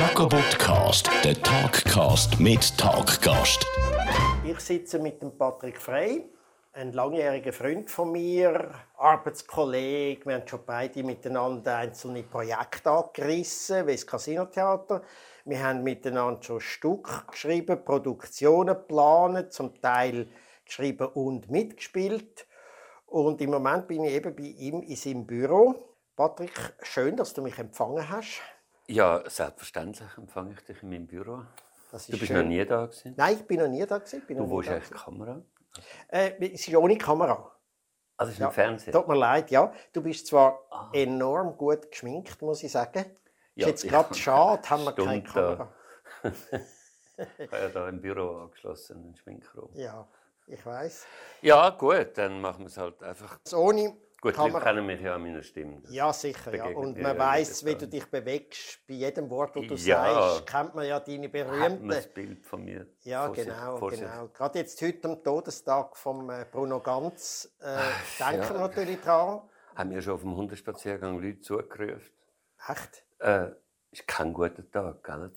[0.00, 3.66] Jacobotcast, der Talkcast mit Talkgast.
[4.44, 6.24] Ich sitze mit dem Patrick Frey,
[6.72, 10.24] ein langjähriger Freund von mir, Arbeitskollege.
[10.24, 15.02] Wir haben schon beide miteinander einzelne Projekte angerissen, wie das Casinotheater.
[15.44, 20.28] Wir haben miteinander schon Stück geschrieben, Produktionen geplant, zum Teil
[20.64, 22.46] geschrieben und mitgespielt.
[23.04, 25.74] Und im Moment bin ich eben bei ihm in seinem Büro.
[26.16, 28.40] Patrick, schön, dass du mich empfangen hast.
[28.90, 31.42] Ja, selbstverständlich empfange ich dich in meinem Büro.
[31.90, 32.36] Du ist bist schön.
[32.38, 33.14] noch nie da gewesen.
[33.16, 34.22] Nein, ich bin noch nie da gewesen.
[34.28, 34.94] Du wohnst da eigentlich die.
[34.94, 35.42] Kamera.
[36.08, 37.50] Äh, es ist ohne Kamera.
[38.16, 38.46] Also es ist Ja.
[38.48, 38.92] im Fernsehen.
[38.92, 39.72] Tut mir leid, ja.
[39.92, 40.60] Du bist zwar
[40.92, 43.04] enorm gut geschminkt, muss ich sagen.
[43.54, 45.72] Ja, ist jetzt gerade habe schade, haben wir keine Stunde da.
[46.22, 46.60] Kamera.
[47.38, 49.68] Ich habe ja da im Büro angeschlossen, einen Schminkraum.
[49.74, 50.08] Ja,
[50.46, 51.04] ich weiß.
[51.42, 53.38] Ja, gut, dann machen wir es halt einfach.
[53.44, 54.58] Also ohne Gut, Kamera.
[54.58, 55.82] wir kennen mich ja an meiner Stimme.
[55.88, 56.54] Ja, sicher.
[56.54, 56.66] Ja.
[56.66, 58.86] Und man weiß, wie du dich bewegst.
[58.86, 60.30] Bei jedem Wort, das du Ja.
[60.32, 61.88] sagst, kennt man ja deine Hat man berühmten.
[61.88, 64.00] das Bild von mir Ja, vor sich- genau, vor sich?
[64.00, 64.28] genau.
[64.28, 67.78] Gerade jetzt heute am Todestag von äh, Bruno Ganz äh,
[68.22, 68.50] denken ja.
[68.50, 69.40] wir natürlich dran.
[69.74, 72.12] Haben wir schon auf dem Hundespaziergang Leute zugerufen.
[72.68, 73.04] Echt?
[73.20, 73.52] Äh,
[73.90, 75.30] ist kein guter Tag, gell?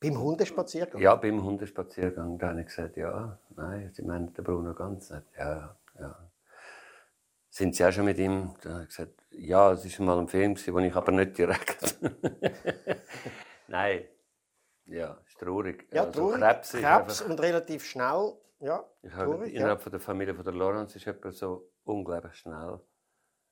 [0.00, 1.00] Beim Hundespaziergang?
[1.00, 5.22] Ja, beim Hundespaziergang, da habe ich gesagt, ja, nein, sie meinen den Bruno ganz nicht.
[5.38, 6.28] Ja, ja.
[7.54, 8.54] Sind Sie auch schon mit ihm?
[8.62, 11.98] Da ich gesagt, ja, es war mal ein Film, den ich aber nicht direkt.
[13.68, 14.08] nein,
[14.86, 15.86] ja, ist traurig.
[15.92, 16.40] Ja, Also traurig.
[16.40, 18.32] Krebs ist Krebs einfach, und relativ schnell.
[18.58, 19.60] Ja, ich habe, traurig, ja.
[19.60, 22.80] innerhalb von der Familie von der Lawrence ist jemand so unglaublich schnell.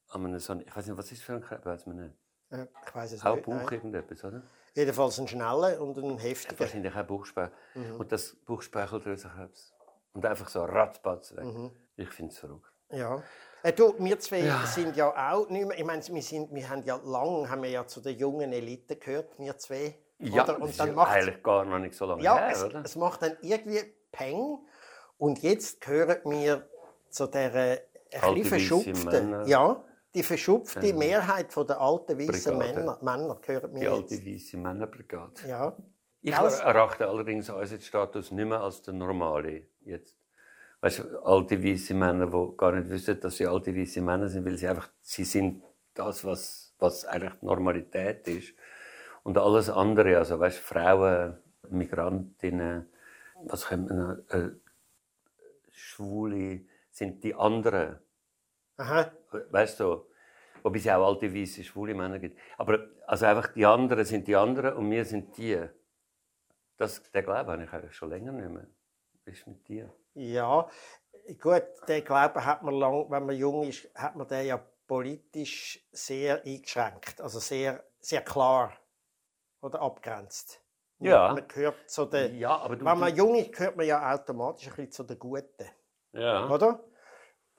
[0.09, 2.15] An so, ich weiß nicht, was ist für ein Krebs, weiß man nicht.
[2.49, 3.45] Äh, Ich weiß es Auch nicht.
[3.45, 3.69] Bauch nein.
[3.71, 4.43] irgendetwas, oder?
[4.75, 6.59] Jedenfalls ein schneller und ein heftiger.
[6.61, 7.53] Wahrscheinlich auch Bauchspeichel.
[7.75, 7.97] Mhm.
[8.01, 9.75] Und das Bauchspeicheldrüsenkrebs.
[10.15, 11.45] Und einfach so ratzbatz weg.
[11.45, 11.71] Mhm.
[11.97, 12.73] Ich finde es verrückt.
[12.89, 13.23] Ja.
[13.63, 16.83] Äh, du, wir zwei sind ja auch nicht mehr, ich meine, wir, sind, wir haben
[16.85, 19.95] ja lang haben wir ja zu der jungen Elite gehört, wir zwei.
[20.19, 20.53] Ja, Oder?
[20.53, 22.65] das Und ist dann ja macht eigentlich gar noch nicht so lange ja, her, es,
[22.65, 22.83] oder?
[22.85, 23.81] es macht dann irgendwie
[24.13, 24.59] Peng.
[25.17, 26.69] Und jetzt gehören wir
[27.11, 27.81] zu der äh,
[28.21, 29.83] ein verschupften, ja,
[30.15, 32.57] die verschupfte Mehrheit von der alten weißen.
[32.57, 35.33] Männer, Männer gehören Die wir alte weiße Männerbrigade.
[35.47, 35.77] Ja.
[36.23, 40.20] Ich Alles- erachte allerdings unseren Status nicht mehr als der normale jetzt.
[40.83, 44.47] Weißt du, alte weiße Männer, die gar nicht wissen, dass sie alte weiße Männer sind,
[44.47, 45.63] weil sie einfach, sie sind
[45.95, 48.55] das, was, was eigentlich Normalität ist.
[49.23, 51.37] Und alles andere, also weißt, du, Frauen,
[51.69, 52.89] Migrantinnen,
[53.45, 54.51] was können wir noch, äh,
[55.71, 57.99] Schwule, sind die anderen.
[58.77, 59.13] Aha.
[59.51, 60.07] Weißt du,
[60.63, 62.39] wobei es ja auch alte weiße schwule Männer gibt.
[62.57, 65.59] Aber also einfach die anderen sind die anderen und wir sind die.
[66.77, 68.67] Das, den Glauben habe ich eigentlich schon länger nicht mehr.
[69.31, 69.93] Was ist mit dir?
[70.15, 70.69] Ja,
[71.41, 75.87] gut, den Glauben hat man lang, wenn man jung ist, hat man den ja politisch
[75.93, 78.73] sehr eingeschränkt, also sehr, sehr klar
[79.61, 80.61] oder abgrenzt.
[80.99, 81.33] Ja.
[81.33, 82.85] Man gehört zu den, Ja, aber du.
[82.85, 85.69] wenn man jung ist, gehört man ja automatisch ein bisschen zu den Guten,
[86.13, 86.49] ja.
[86.51, 86.85] oder?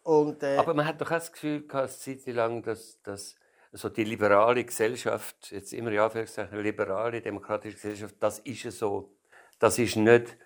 [0.04, 3.36] Und äh, Aber man hat doch auch das Gefühl gehabt, Zeit lang, dass, dass
[3.72, 6.12] so die liberale Gesellschaft, jetzt immer ja,
[6.52, 9.16] liberale, demokratische Gesellschaft, das ist ja so,
[9.58, 10.38] das ist nicht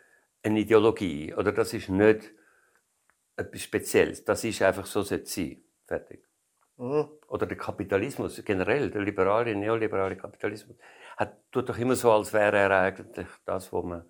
[0.46, 2.32] eine Ideologie oder das ist nicht
[3.36, 4.24] etwas Spezielles.
[4.24, 5.62] Das ist einfach so, sollte sein.
[5.86, 6.24] Fertig.
[6.78, 7.10] mhm.
[7.28, 10.78] Oder der Kapitalismus generell, der liberale, neoliberale Kapitalismus,
[11.18, 14.06] hat, tut doch immer so, als wäre er eigentlich das, wo man,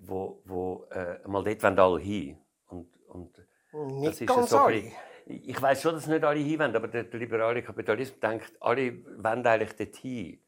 [0.00, 2.38] wo, wo äh, mal dort wollen alle hin.
[2.66, 3.38] Und, und
[3.72, 4.92] nicht das ist ganz so alle.
[5.26, 9.46] Ich weiß schon, dass nicht alle hinwollen, aber der, der liberale Kapitalismus denkt, alle wollen
[9.46, 10.40] eigentlich dort hin.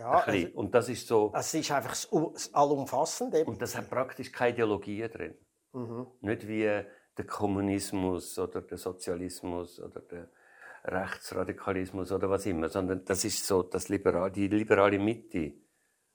[0.00, 3.44] Ja, also, und das ist so, es ist einfach das, das Allumfassende.
[3.44, 5.34] und das hat praktisch keine Ideologien drin.
[5.72, 6.06] Mhm.
[6.22, 10.28] Nicht wie der Kommunismus oder der Sozialismus oder der
[10.84, 15.52] Rechtsradikalismus oder was immer, sondern das ist so, das Liberal, die liberale Mitte,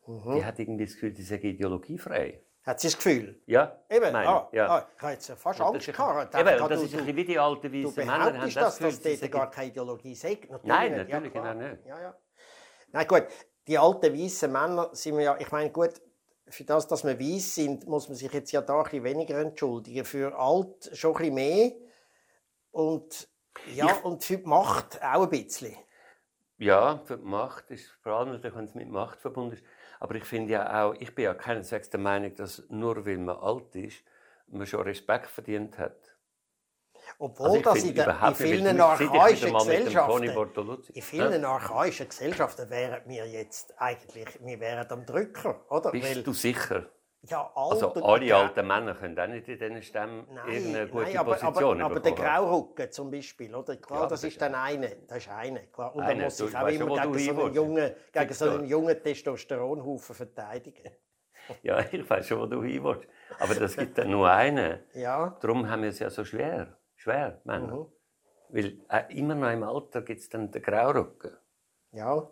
[0.08, 0.36] Mhm.
[0.36, 2.42] die hat irgendwie das Gefühl, die sei ideologiefrei.
[2.64, 3.42] Hat sie das Gefühl?
[3.46, 4.68] Ja, Eben, meine ah, ja.
[4.68, 6.34] ah, ich habe jetzt ja fast Das Angst gehabt.
[6.36, 8.14] eben, und das du- ist ein du- bisschen wie die alten Du weißen Männer.
[8.24, 10.40] haben behauptest, das dass Gefühl, das dort gar keine Ideologie sei?
[10.50, 11.54] Natürlich Nein, natürlich klar.
[11.54, 11.86] genau nicht.
[11.86, 12.16] Ja, ja.
[12.92, 13.24] Nein, gut,
[13.68, 15.94] die alten weißen Männer sind wir ja, ich meine, gut,
[16.48, 19.40] für das, dass wir weiß sind, muss man sich jetzt ja da ein bisschen weniger
[19.40, 20.06] entschuldigen.
[20.06, 21.72] Für alt schon ein bisschen mehr
[22.72, 23.28] und,
[23.74, 25.76] ja, und für die Macht auch ein bisschen.
[26.58, 29.64] Ja, für die Macht ist vor allem natürlich, wenn es mit Macht verbunden ist.
[30.00, 33.38] Aber ich finde ja auch, ich bin ja keineswegs der Meinung, dass nur weil man
[33.38, 34.04] alt ist,
[34.48, 36.15] man schon Respekt verdient hat.
[37.20, 40.24] Obwohl Also das in, der, in vielen archaischen Gesellschaften,
[40.94, 41.50] in vielen Ja.
[41.50, 45.92] archaischen Gesellschaften wären wir jetzt eigentlich, wir wären am Drücker, oder?
[45.92, 46.86] Bist Weil- du sicher?
[47.28, 51.34] Ja, Also alle alten Männer können auch nicht in diesen Stämmen irgendeine gute nein, aber,
[51.34, 52.28] Position aber, aber der bekommen.
[52.28, 53.76] Graurücken zum Beispiel, oder?
[53.78, 54.90] Klar, Ja, das das ist dann einer.
[55.08, 55.96] Das ist einer, klar.
[55.96, 58.66] Und Einer, dann muss du ich auch immer gegen so einen jungen, gegen so einen
[58.66, 60.84] jungen Testosteronhaufen verteidigen.
[61.62, 63.08] Ja, ich weiß schon, wo du hin willst.
[63.40, 64.80] Aber das gibt dann nur einen.
[64.96, 66.76] Ja, Darum haben wir es ja so schwer.
[67.06, 67.76] Schwer, Männer.
[67.76, 67.86] Mhm.
[68.50, 71.38] Weil äh, immer noch im Alter gibt es dann den Graurücken.
[71.92, 72.28] ja.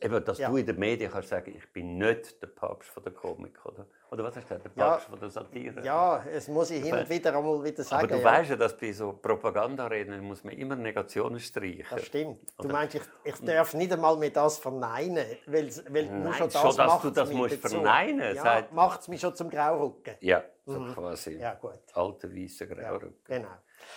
[0.00, 0.48] Eben, dass Ja.
[0.48, 3.86] du in den Medien kannst sagen, ich bin nicht der Papst von der Komik, oder?
[4.10, 4.64] Oder was hast du gesagt?
[4.76, 4.90] Der Ja.
[4.92, 5.84] Papst von der Satire?
[5.84, 8.04] Ja, es muss ich hin und wieder einmal wieder sagen.
[8.06, 8.24] Aber du ja.
[8.24, 11.84] weißt ja, dass bei so Propagandareden muss man immer Negationen streichen.
[11.90, 12.40] Das stimmt.
[12.58, 16.32] Du Oder- meinst, ich, ich darf nicht einmal mehr das verneinen, weil, weil nur Nein,
[16.34, 17.76] schon das schon, dass du das musst dazu.
[17.76, 20.14] verneinen, Ja, sagt- macht es mich schon zum Graurücken.
[20.20, 21.34] Ja, so quasi.
[21.34, 21.40] Mhm.
[21.40, 21.74] Ja, gut.
[21.92, 23.14] Alte, weiße Graurücken.
[23.24, 23.48] Genau.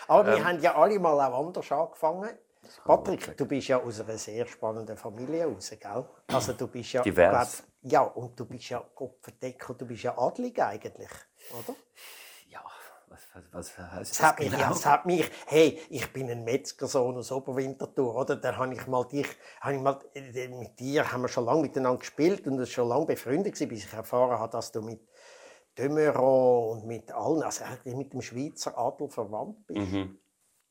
[0.07, 0.35] Aber Ähm.
[0.37, 2.29] wir haben ja alle mal auch anders angefangen.
[2.85, 6.05] Patrick, du bist ja aus einer sehr spannenden Familie raus, gell?
[6.27, 7.01] Also du bist ja...
[7.03, 7.63] Divers.
[7.81, 11.09] glaub- ja, und du bist ja, Gott verdeckt, du bist ja adlig eigentlich,
[11.51, 11.75] oder?
[12.47, 12.63] Ja,
[13.09, 14.61] was, was, was heißt Es das hat, mich, genau?
[14.61, 18.37] ja, es hat mich, hey, ich bin ein Metzgersohn aus Oberwinterthur, oder?
[18.37, 19.27] Da habe ich mal dich,
[19.59, 22.87] habe ich mal, äh, mit dir haben wir schon lange miteinander gespielt und es schon
[22.87, 25.01] lange befreundet gewesen, bis ich erfahren habe, dass du mit
[25.77, 29.91] Demeron und mit allen, also eigentlich mit dem Schweizer Adel verwandt bist.
[29.91, 30.19] Mhm.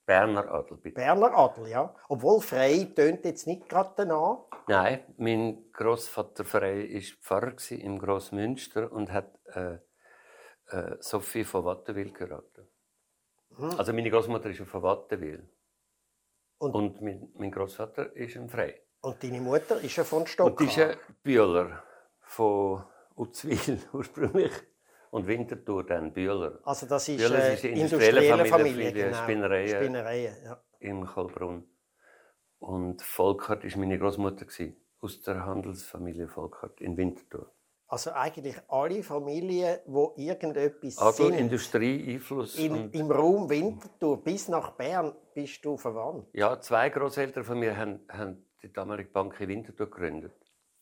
[0.04, 0.96] Berner Adel, bitte.
[0.96, 1.94] Berner Adel, ja.
[2.08, 4.46] Obwohl Frei tönt jetzt nicht gerade danach.
[4.66, 9.78] Nein, mein Großvater Frey war Pfarrer im Grossmünster und hat äh,
[10.76, 12.68] äh, Sophie von Wattenwil geheiratet.
[13.78, 15.48] Also meine Großmutter ist von Wattenwil.
[16.58, 18.80] Und- Und, mein, mein Großvater ist ein Frey.
[19.02, 20.68] Und deine Mutter ist ja von Und die Stockholm.
[20.68, 21.82] ist ein Bühler
[22.20, 22.84] von
[23.16, 24.52] Uzwil ursprünglich.
[25.12, 26.58] Und Winterthur dann Bühler.
[26.64, 29.22] Also das ist, Bühler äh, ist eine industrielle industrielle Familie, Familie, Familie, genau.
[29.22, 29.68] Spinnereien.
[29.68, 30.64] Spinnereien, ja.
[30.80, 31.64] im Kohlbrunn.
[32.60, 34.46] Und Volkert war meine Großmutter
[35.00, 37.52] aus der Handelsfamilie Volkert in Winterthur.
[37.88, 42.56] Also eigentlich alle Familien, wo irgendetwas Also sind, Industrie, Einfluss.
[42.56, 46.26] in, im Raum Winterthur bis nach Bern bist du verwandt.
[46.32, 50.32] ja, zwei Großeltern von mir haben, haben die damalige Bank in Winterthur gegründet.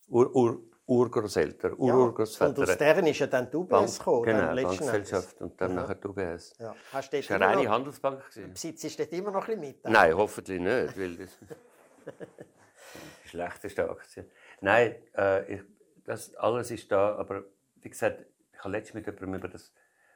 [0.07, 2.77] Ur, Ur, Urgroßeltern, und aus Ururgroßväter.
[2.77, 4.25] deren ist ja dann die UBS gekommen.
[4.25, 5.81] genau, letzten Bankgesellschaft und dann Aha.
[5.83, 6.55] nachher die UBS.
[6.59, 6.75] Ja.
[6.93, 8.23] Hast du Das war eine reine noch, Handelsbank.
[8.53, 9.85] besitzt du dort immer noch ein bisschen mit?
[9.85, 11.39] Nein, hoffentlich nicht, weil das
[13.25, 14.29] die schlechteste Aktie.
[14.61, 15.63] Nein, äh, ich,
[16.05, 17.45] das alles ist da, aber
[17.77, 19.73] wie gesagt, ich habe letztens mit jemandem über das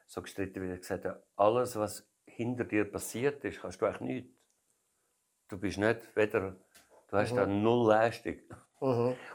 [0.09, 4.01] so gestritten, weil ich gesagt habe, alles, was hinter dir passiert ist, kannst du eigentlich
[4.01, 4.31] nichts.
[5.49, 6.57] Du bist nicht weder,
[7.09, 8.39] du hast da null Leistung.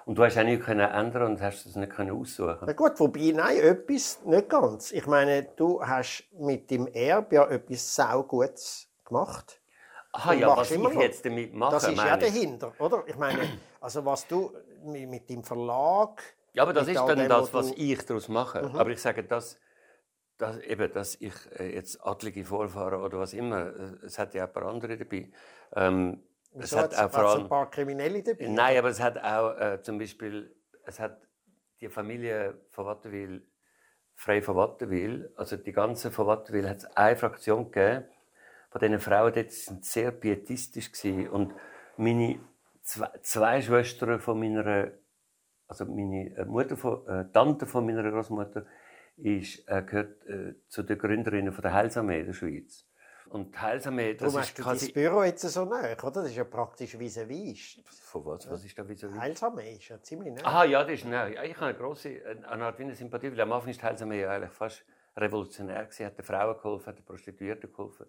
[0.05, 2.59] Und du hast auch nichts können ändern und hast es nicht können aussuchen.
[2.65, 4.91] Na gut, wobei, nein, etwas nicht ganz.
[4.91, 9.59] Ich meine, du hast mit dem Erbe ja etwas saugutes gemacht.
[10.11, 11.01] Aha, Und ja, was ich immer noch.
[11.01, 13.03] jetzt damit mache, Das ist ja dahinter, oder?
[13.05, 13.39] Ich meine,
[13.81, 14.51] also was du
[14.83, 16.21] mit, dem Verlag...
[16.53, 18.63] Ja, aber das ist dann dem, das, was ich daraus mache.
[18.63, 18.75] Mhm.
[18.75, 19.59] Aber ich sage, dass,
[20.37, 24.43] dass, eben, dass ich äh, jetzt adlige Vorfahren oder was immer, äh, es hat ja
[24.43, 25.29] auch ein paar andere dabei.
[25.75, 26.23] Ähm,
[26.55, 28.47] es Wieso hat auch vor allem, ein paar Kriminelle dabei?
[28.47, 30.55] nein, aber es hat auch äh, zum Beispiel,
[30.85, 31.21] es hat
[31.81, 33.45] die Familie von Wattenwil,
[34.15, 38.05] Frei von Wattenwil, also die ganze von Wattenwil, hat es eine Fraktion gegeben,
[38.69, 41.29] von diesen Frauen dort sind sehr pietistisch gewesen.
[41.29, 41.53] und
[41.97, 42.39] meine
[42.81, 44.91] zwei, zwei Schwestern von meiner
[45.69, 48.65] also meine äh, Mutter von, äh, Tante von meiner Großmutter
[49.17, 52.87] ist, äh, gehört äh, zu den Gründerinnen von der Heilsarmee der Schweiz.
[53.29, 54.91] Und die Heilsarmee, das Darum ist hast du quasi...
[54.91, 56.11] dein Büro jetzt so nah, oder?
[56.11, 57.79] Das ist ja praktisch vis-à-vis.
[57.85, 58.49] Von was?
[58.49, 60.45] Was ist da vis Heilsarmee ist ja ziemlich nah.
[60.45, 61.05] Aha, ja, das ist.
[61.05, 64.21] Ja, ich habe eine grosse, eine Art eine Sympathie, weil am Anfang ist die Heilsarmee
[64.21, 64.83] ja eigentlich fast
[65.15, 68.07] revolutionär gewesen, hat den Frauen geholfen, hat den Prostituierten geholfen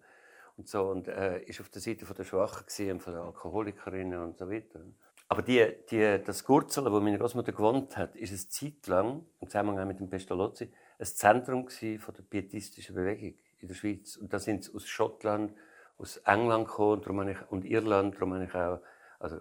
[0.57, 4.21] und so und äh, ist auf der Seite von der Schwachen gewesen, von den Alkoholikerinnen
[4.23, 4.79] und so weiter.
[5.27, 9.47] Aber die, die, das Gurzel, wo meine Großmutter gewohnt hat, ist eine Zeit lang, im
[9.47, 14.17] Zusammenhang mit dem Pestalozzi, ein Zentrum gewesen von der pietistischen Bewegung in der Schweiz.
[14.17, 15.53] Und da sind sie aus Schottland,
[15.97, 18.79] aus England gekommen und, darum ich, und Irland, darum habe ich auch
[19.19, 19.37] also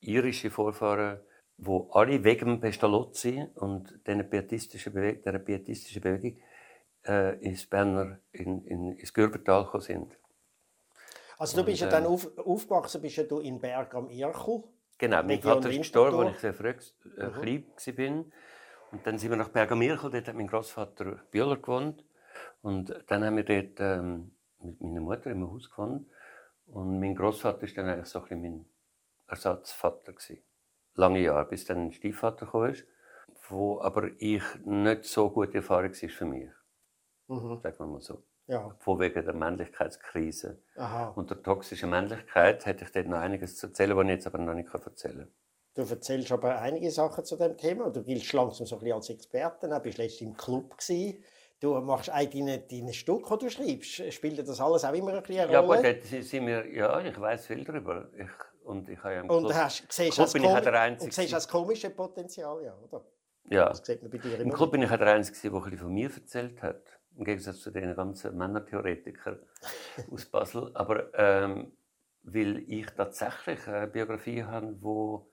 [0.00, 1.20] irische Vorfahren,
[1.56, 6.40] wo alle wegen dem Pestalozzi und dieser pietistischen Bewegung, dieser pietistischen Bewegung
[7.06, 10.18] äh, ins Berner, in, in, ins Gürbental gekommen sind.
[11.38, 14.64] Also du bist ja Und, dann auf, aufgewachsen, bist ja du in Berg am Irchel.
[14.98, 18.24] Genau, mein Vater ist gestorben, als ich sehr früh äh, klein war.
[18.92, 22.04] Und dann sind wir nach Bergamirchel, dort hat mein Großvater Bühler gewohnt.
[22.62, 26.06] Und dann haben wir dort ähm, mit meiner Mutter im Haus gewohnt.
[26.66, 28.64] Und mein Großvater war dann eigentlich so ein bisschen mein
[29.28, 30.12] Ersatzvater.
[30.12, 30.42] Gewesen.
[30.94, 32.74] Lange Jahre, bis dann ein Stiefvater kam,
[33.48, 36.50] wo aber ich nicht so gute Erfahrung war für mich.
[37.28, 37.60] Mhm.
[37.62, 38.22] Sagen wir mal so.
[38.46, 40.60] Ja, Von wegen der Männlichkeitskrise.
[40.76, 41.08] aha.
[41.10, 44.38] Und der toxischen Männlichkeit hätte ich dort noch einiges zu erzählen, was ich jetzt aber
[44.38, 45.32] noch nicht erzählen kann.
[45.74, 47.88] Du erzählst aber einige Sachen zu dem Thema.
[47.90, 49.68] Du giltst langsam so ein bisschen als Experte.
[49.68, 50.76] Du bist letztens im Club.
[50.76, 51.22] Gewesen.
[51.62, 54.12] Du machst auch deine, deine Stücke, die du schreibst.
[54.12, 55.80] Spielt das alles auch immer ein bisschen eine Ja, Rolle?
[55.94, 58.08] gut, dort sind wir, ja, ich weiß viel darüber.
[58.18, 58.26] Ich,
[58.66, 61.32] und ich habe ja und Club- hast, siehst Club bin ich der Einzige und siehst
[61.32, 63.04] das komische Potenzial, ja, oder?
[63.48, 63.68] Ja.
[63.68, 64.52] Das sieht man bei dir Im.
[64.52, 66.82] Club bin ich auch der Einzige, der ein bisschen von mir erzählt hat.
[67.16, 69.38] Im Gegensatz zu den ganzen Männertheoretikern
[70.10, 70.68] aus Basel.
[70.74, 71.70] Aber ähm,
[72.24, 75.31] weil ich tatsächlich eine Biografie habe, wo äh,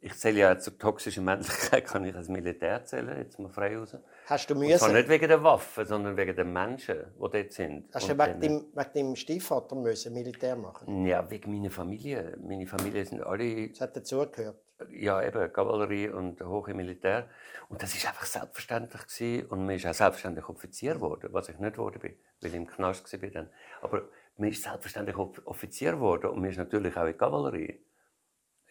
[0.00, 3.96] ich zähle ja zur toxischen Männlichkeit, kann ich als Militär zählen, jetzt mal frei raus.
[4.26, 7.52] Hast du Und zwar müssen, nicht wegen der Waffen, sondern wegen den Menschen, die dort
[7.52, 7.88] sind.
[7.94, 11.04] hast du wegen dem, wegen dem Stiefvater müssen Militär machen?
[11.06, 12.36] Ja, wegen meiner Familie.
[12.40, 14.56] Meine Familie sind alle Das hat dazugehört.
[14.90, 17.28] ja, eben Kavallerie und hohe Militär.
[17.68, 19.46] Und das ist einfach selbstverständlich gewesen.
[19.48, 22.66] Und man ist auch selbstverständlich Offizier geworden, was ich nicht geworden bin, weil ich im
[22.66, 23.50] Knast war dann.
[23.82, 24.02] Aber
[24.36, 27.80] man ist selbstverständlich Off- Offizier geworden und man ist natürlich auch in die Kavallerie.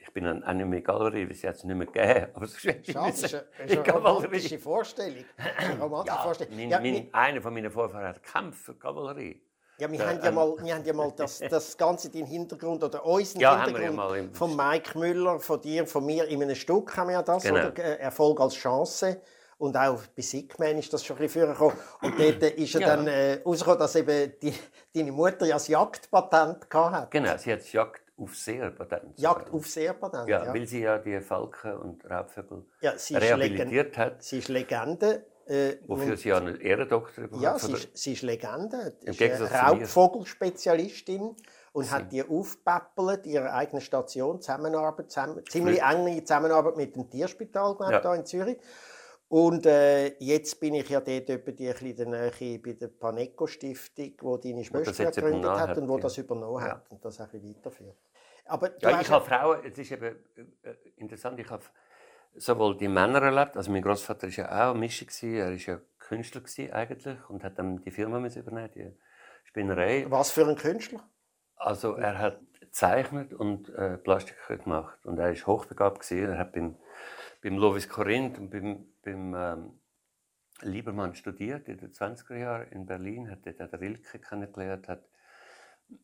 [0.06, 2.28] Ich bin dann auch nicht mehr in die Kavallerie, weil es jetzt nicht mehr gegeben
[2.36, 5.26] aber hätte ich Schade, das ist eine, das ist romantische Vorstellung.
[5.38, 6.56] Das ist eine romantische Ja, Vorstellung.
[6.56, 9.42] mein, Ja, mein, einer von meinen Vorfahren hat gekämpft für Kavallerie.
[9.80, 12.26] Ja, wir Ja, haben ja ähm, mal, wir haben ja mal das, das Ganze, den
[12.28, 16.44] Hintergrund oder unseren Ja, ja Hintergrund im- von Mike Müller, von dir, von mir in
[16.44, 17.56] einem Stück haben wir ja das, Genau.
[17.56, 17.78] oder?
[17.80, 19.22] Äh, Erfolg als Chance.
[19.58, 21.78] Und auch bei Sickman ist das schon ein bisschen vorgekommen.
[22.02, 22.88] Und dort ist ja, Ja.
[22.98, 24.54] dann äh, rausgekommen, dass eben die,
[24.94, 29.20] deine Mutter ja das Jagdpatent gehabt Genau, sie hat das Jagd auf Patent.
[29.20, 30.30] Jagdaufseherpatent.
[30.30, 30.54] Ja, ja.
[30.54, 34.24] weil sie ja die Falken und Raubvögel Ja, sie rehabilitiert hat.
[34.24, 35.26] Sie ist Legende.
[35.46, 38.96] Äh, Wofür sie ja einen Ehrendoktor bekommen Ja, sie ist, sie ist Legende.
[39.02, 39.52] Sie ist eine.
[39.52, 41.36] Raubvogelspezialistin
[41.74, 47.76] und hat die aufgepäppelt, ihre eigene Station, Zusammenarbeit, zusammen, ziemlich enge Zusammenarbeit mit dem Tierspital
[47.80, 48.00] Ja.
[48.00, 48.58] da in Zürich.
[49.28, 54.14] Und äh, jetzt bin ich ja dort etwa die ein bisschen Nähe bei der Paneco-Stiftung,
[54.22, 56.02] wo deine Schwester gegründet hat und wo ja.
[56.04, 57.98] das übernommen hat und das ein bisschen weiterführt.
[58.46, 60.16] Aber Ja, ich habe Frauen, es ist eben
[60.64, 61.64] äh, äh, interessant, ich habe
[62.36, 66.42] sowohl die Männer erlebt, also mein Großvater war ja auch gewesen, er war ja Künstler
[66.74, 68.92] eigentlich und hat dann die Firma übernehmen, die
[69.46, 70.06] Spinnerei.
[70.10, 71.02] was für ein Künstler?
[71.56, 76.32] Also er hat gezeichnet und äh, Plastik gemacht und er ist hochbegabt gewesen.
[76.32, 76.76] Er hat beim,
[77.42, 79.80] beim Lovis Corinth und beim, beim ähm,
[80.62, 85.04] Liebermann studiert in den 20er Jahren in Berlin, hat dort Rilke kennengelernt, hat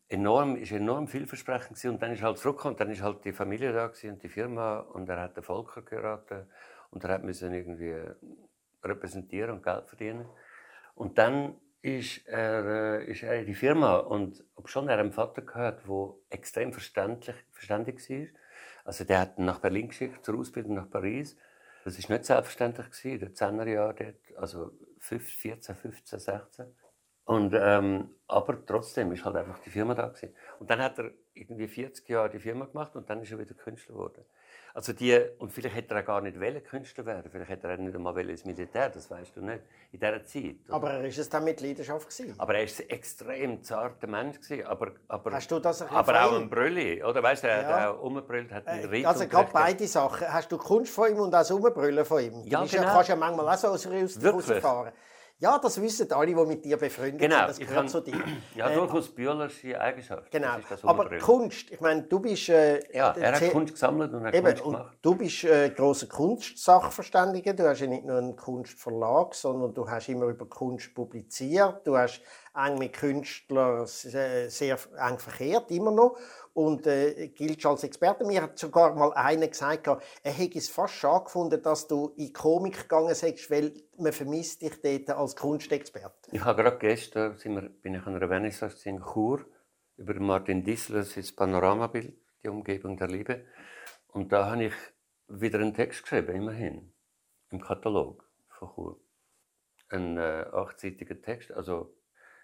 [0.08, 1.90] enorm, ist enorm vielversprechend gewesen.
[1.90, 4.78] und dann ist halt zurückgekommen, dann ist halt die Familie da gewesen und die Firma.
[4.78, 6.46] Und er hat den Volker geheiratet.
[6.90, 7.94] Und er hat müssen irgendwie
[8.82, 10.26] repräsentieren und Geld verdienen.
[10.94, 13.96] Und dann ist er, äh, ist er in die Firma.
[13.96, 18.26] Und obschon er einen Vater gehabt, der extrem verständlich, verständig war,
[18.84, 21.36] also der hat ihn nach Berlin geschickt zur Ausbildung nach Paris.
[21.84, 26.66] Das ist nicht selbstverständlich gewesen, 10er Jahren dort, also 5, 14, 15, 16.
[27.30, 30.34] Und, ähm, aber trotzdem ist halt einfach die Firma da gewesen.
[30.58, 33.54] Und dann hat er irgendwie 40 Jahre die Firma gemacht und dann ist er wieder
[33.54, 34.24] Künstler geworden.
[34.74, 37.30] Also die, und vielleicht hätte er auch gar nicht wollen, Künstler werden.
[37.30, 39.60] Vielleicht hätte er auch nicht einmal wollen ins Militär, das weißt du nicht,
[39.92, 40.56] in dieser Zeit.
[40.66, 40.74] oder?
[40.74, 42.34] Aber er ist es dann mit Leidenschaft gewesen.
[42.38, 44.40] Aber er war ein extrem zarter Mensch.
[44.40, 47.00] Gewesen, aber, aber, Hast du das aber auch ein Brülli.
[47.04, 47.68] Oder weißt du, er Ja.
[47.68, 50.32] hat auch umgebrüllt, hat einen Ritt Also gerade beide Sachen.
[50.32, 52.42] Hast du Kunst von ihm und auch das Rumbrüllen von ihm?
[52.44, 52.82] Ja, du genau.
[52.82, 54.50] ja, kannst ja manchmal auch so aus Wirklich?
[54.50, 54.92] rausfahren.
[55.42, 57.48] Ja, das wissen alle, die mit dir befreundet Genau, sind.
[57.48, 58.22] Das gehört kann- zu dir.
[58.54, 60.30] Ja, Äh, durchaus Bühlersche Eigenschaft.
[60.30, 60.48] Genau.
[60.82, 61.08] Aber.
[61.18, 62.50] Kunst, ich meine, du bist...
[62.50, 64.98] Äh, Ja, er hat Kunst gesammelt und hat Eben, Kunst und gemacht.
[65.00, 67.54] du bist äh, großer Kunstsachverständiger.
[67.54, 71.86] Du hast ja nicht nur einen Kunstverlag, sondern du hast immer über Kunst publiziert.
[71.86, 72.20] Du hast
[72.54, 76.16] eng mit Künstlern sehr, sehr eng verkehrt, immer noch.
[76.52, 78.24] Und äh, giltst als Experte.
[78.24, 82.32] Mir hat sogar mal einer gesagt, er hätte es fast schade gefunden, dass du in
[82.32, 86.30] Komik gegangen bist, weil man vermisst dich dort als Kunstexperte.
[86.32, 89.46] Ich habe gerade gestern sind wir, bin ich an einer Vernissage in Chur
[89.96, 93.44] über Martin Dissler, sein Panoramabild, die Umgebung der Liebe.
[94.08, 94.74] Und da habe ich
[95.28, 96.92] wieder einen Text geschrieben, immerhin,
[97.50, 99.00] im Katalog von Chur.
[99.88, 101.52] Ein äh, achtseitiger Text.
[101.52, 101.94] Also,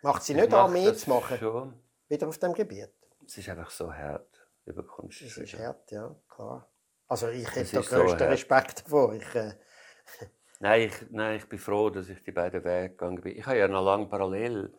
[0.03, 1.75] Macht sie ich nicht an, mehr das zu machen, Schon.
[2.09, 2.91] wieder auf dem Gebiet?
[3.27, 6.71] Es ist einfach so hart, über Kunst zu Das ist hart, ja, klar.
[7.09, 8.03] Also ich Es hätte da ist so.
[8.03, 9.15] Respekt davor.
[9.15, 9.53] Ich, äh,
[10.61, 13.37] Nein ich, nein, ich bin froh, dass ich die beiden Wege gegangen bin.
[13.37, 14.73] Ich habe ja noch lange parallel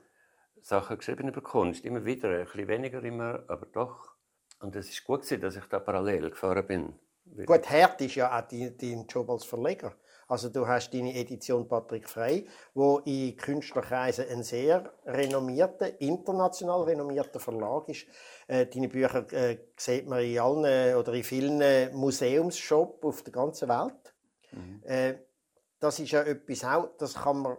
[0.61, 1.85] Sachen geschrieben über Kunst.
[1.85, 4.15] Immer wieder, ein bisschen weniger immer, aber doch.
[4.59, 6.99] Und es ist gut dass ich da parallel gefahren bin.
[7.45, 9.93] Gut, hart ist ja auch dein, dein Job als Verleger.
[10.27, 17.39] Also du hast deine Edition Patrick Frey, wo in Künstlerkreisen ein sehr renommierter, international renommierter
[17.39, 18.05] Verlag ist.
[18.47, 23.23] Äh, deine Bücher äh, sieht man in allen äh, oder in vielen äh, Museumsshops auf
[23.23, 24.13] der ganzen Welt.
[24.83, 25.15] Äh,
[25.79, 27.57] das ist ja etwas auch, das kann man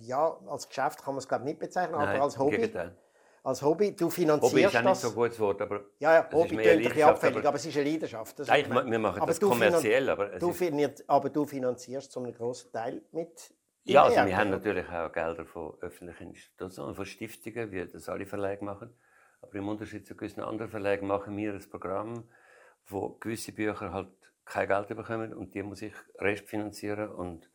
[0.00, 2.56] ja als Geschäft kann man es glaube nicht bezeichnen, Nein, aber als Hobby.
[2.56, 2.96] Gegenteil.
[3.42, 6.28] Als Hobby, du Hobby finanzierst ist auch nicht so ein gutes Wort, aber ja, ja,
[6.32, 8.38] Hobby klingt ein bisschen abfällig, aber- aber es ist eine Leidenschaft.
[8.38, 12.12] das Nein, ich, wir machen Aber das kommerziell, aber es Du, ist, aber du finanzierst
[12.12, 13.54] zu einem grossen Teil mit
[13.84, 18.26] ja, also wir haben natürlich auch Gelder von öffentlichen Institutionen, von Stiftungen, wie das alle
[18.26, 18.90] Verlage machen.
[19.40, 22.28] Aber im Unterschied zu gewissen anderen Verlagen machen wir ein Programm,
[22.86, 24.08] wo gewisse Bücher halt
[24.44, 27.48] kein Geld bekommen und die muss ich restfinanzieren und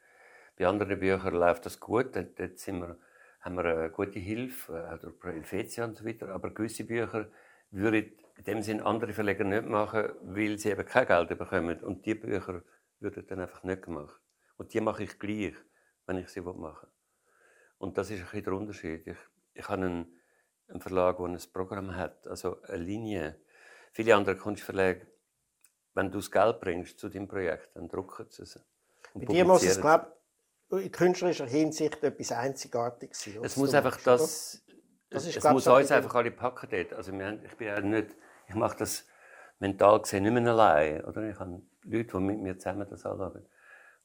[0.58, 2.16] bei anderen Büchern läuft das gut.
[2.16, 2.98] Dort, dort sind wir,
[3.44, 6.30] haben wir eine gute Hilfe, äh, auch durch Helvetia und so weiter.
[6.30, 7.30] Aber gewisse Bücher
[7.72, 11.80] würden in dem Sinn andere Verleger nicht machen, weil sie eben kein Geld bekommen.
[11.84, 12.64] Und die Bücher
[13.00, 14.20] würden dann einfach nicht gemacht.
[14.56, 15.56] Und die mache ich gleich,
[16.06, 16.90] wenn ich sie machen will.
[17.80, 19.08] Und das ist ein bisschen der Unterschied.
[19.08, 19.18] Ich,
[19.54, 20.20] ich habe einen,
[20.70, 23.42] einen Verlag, der ein Programm hat, also eine Linie.
[23.92, 25.06] Viele andere Kunstverlage,
[25.94, 28.56] wenn du das Geld bringst zu deinem Projekt, dann drucken sie es.
[29.14, 30.14] und Bei dir muss es, glaube
[30.78, 33.40] in künstlerischer Hinsicht etwas Einzigartiges sein.
[33.44, 34.64] Es muss einfach machst, das.
[35.10, 36.94] Das ist, es muss uns ein einfach alle packen dort.
[36.94, 38.16] Also wir ich bin ja nicht,
[38.48, 39.06] ich mache das
[39.60, 41.06] mental gesehen nicht mehr allein.
[41.06, 41.30] Oder?
[41.30, 43.46] Ich habe Leute, die mit mir zusammen das anschauen.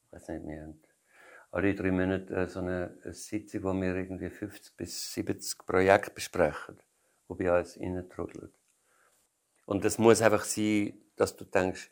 [0.06, 0.82] Ich weiß nicht, wir haben
[1.50, 6.78] alle drei Monate äh, so eine, Sitzung, wo wir irgendwie 50 bis 70 Projekte besprechen,
[7.28, 8.52] die bei uns reintrudeln.
[9.64, 11.90] Und es muss einfach sein, dass du denkst,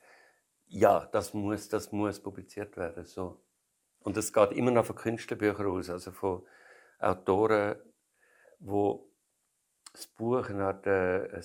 [0.68, 3.04] ja, das muss, das muss publiziert werden.
[3.04, 3.40] So.
[4.06, 6.46] Und es geht immer noch von Künstlerbüchern aus, also von
[7.00, 7.74] Autoren,
[8.60, 9.10] wo
[9.92, 11.44] das Buch eine, äh, ein-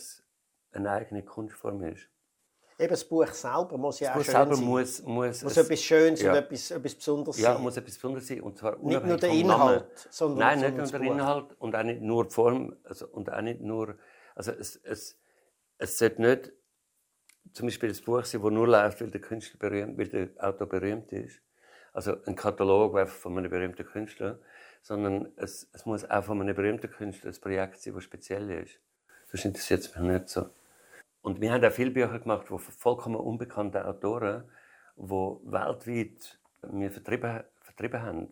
[0.74, 2.08] eine eigene Kunstform ist.
[2.78, 4.66] Eben das Buch selber muss ja Das auch Buch schön selber sein.
[4.66, 6.32] muss, muss, muss es- etwas Schönes ja.
[6.34, 7.64] und etwas, etwas Besonderes ja, sein.
[7.64, 8.42] muss etwas Besonderes sein.
[8.42, 9.92] Und zwar Nicht nur der Inhalt, Namen.
[10.12, 11.02] sondern Nein, nicht nur das der.
[11.02, 12.76] Inhalt und auch nicht nur die Form.
[12.84, 13.98] Also, und auch nicht nur.
[14.36, 15.20] Also es, es,
[15.80, 16.52] es sollte nicht
[17.54, 20.68] zum Beispiel das Buch sein, das nur läuft, weil der Künstler berühmt, weil der Autor
[20.68, 21.42] berühmt ist.
[21.94, 24.40] Also ein Katalog einfach von einem berühmten Künstler.
[24.84, 28.80] Sondern es, es muss auch von einem berühmten Künstler ein Projekt sein, das speziell ist.
[29.32, 30.50] Das interessiert mich nicht so.
[31.22, 34.50] Und wir haben auch viele Bücher gemacht von vollkommen unbekannten Autoren,
[34.96, 38.28] die weltweit wir vertrieben, vertrieben haben.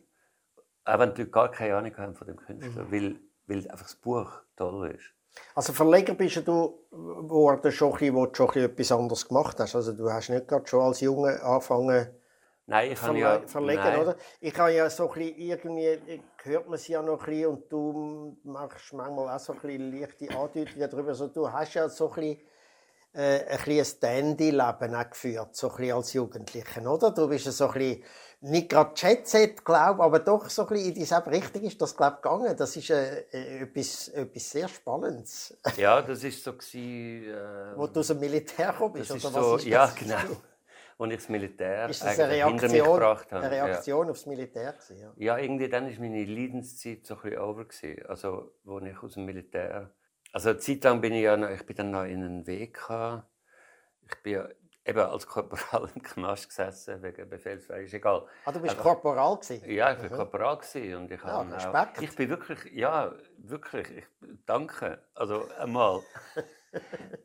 [0.86, 2.92] Auch wenn die gar keine Ahnung haben von dem Künstler, Mhm.
[2.92, 5.14] weil, weil einfach das Buch toll ist.
[5.54, 9.76] Also Verleger bist du geworden, schon wo du schon etwas anderes gemacht hast.
[9.76, 12.08] Also du hast nicht gerade schon als Junge angefangen
[12.70, 13.42] Nein, ich verle ja...
[13.48, 14.00] verlegen, nein.
[14.00, 14.16] oder?
[14.40, 17.72] Ich habe ja so ein bisschen, irgendwie, hört man sie ja noch ein bisschen und
[17.72, 21.10] du machst manchmal auch so ein bisschen leichte Andeutungen darüber.
[21.10, 22.38] Also du hast ja so ein bisschen,
[23.14, 27.10] äh, ein bisschen ein Standy-Leben auch geführt, so ein bisschen als Jugendlicher, oder?
[27.10, 28.04] Du bist ja so ein bisschen,
[28.42, 32.18] nicht gerade Jet-Set, glaube aber doch so ein bisschen in dieselbe Richtung ist das, glaube
[32.18, 32.56] gegangen.
[32.56, 35.58] Das ist äh, äh, etwas, etwas sehr Spannendes.
[35.76, 36.54] Ja, das war so...
[36.54, 39.96] Gewesen, äh, Wo du aus dem Militär ist oder so, was ist ja, das?
[39.96, 40.38] genau.
[41.00, 43.46] Als ich das Militär Ist das eine hinter Reaktion, gebracht habe.
[43.46, 43.66] eine ja.
[43.66, 45.14] Reaktion aufs Militär gewesen, ja?
[45.16, 48.06] Ja, irgendwie dann ist meine Leidenszeit so ein bisschen over gewesen.
[48.08, 49.92] Also, wo ich aus dem Militär...
[50.34, 53.24] Also, eine Zeit lang bin ich ja noch, ich bin dann noch in einen WK.
[54.10, 54.50] Ich bin ja
[54.86, 58.28] eben als Korporal im Knast gesessen, wegen Befehlsfrei, ist egal.
[58.44, 59.72] Ah, du bist Aber- Korporal gewesen?
[59.72, 61.98] Ja, ich war Korporal gewesen und ich Ja, habe Respekt.
[61.98, 64.06] auch, ich bin wirklich, ja, wirklich, ich,
[64.46, 65.02] danke.
[65.14, 66.02] Also einmal,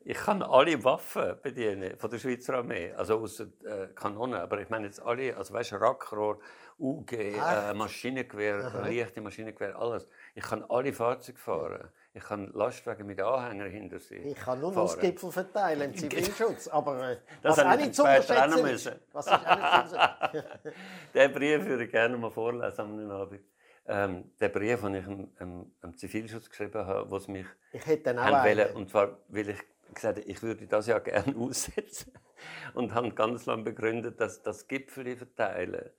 [0.03, 4.69] ich kann alle Waffen bedienen von der Schweizer Armee, also außer äh, Kanonen, aber ich
[4.69, 6.39] meine jetzt alle, also weißt du, Rackrohr,
[6.77, 10.07] UG, äh, Maschinengewehr, leichte Maschinengewehr, alles.
[10.33, 11.89] Ich kann alle Fahrzeuge fahren.
[12.13, 14.83] Ich kann Lastwagen mit Anhänger hinter sich Ich kann nur fahren.
[14.83, 18.91] Nussgipfel verteilen im Zivilschutz, aber äh, Das was auch ich nicht zu unterschätzen ist.
[19.11, 19.95] Was ist auch nicht zu
[20.33, 20.71] unterschätzen?
[21.13, 23.41] Den Brief würde ich gerne mal vorlesen am Abend.
[23.87, 28.13] Ähm, den Brief, den ich am, am, am Zivilschutz geschrieben habe, sie mich Ich hätte
[28.13, 29.59] dann auch wollen, und zwar, weil ich
[29.93, 32.11] gesagt habe, ich würde das ja gerne aussetzen
[32.73, 35.91] und habe ganz lange begründet, dass das Gipfel verteilen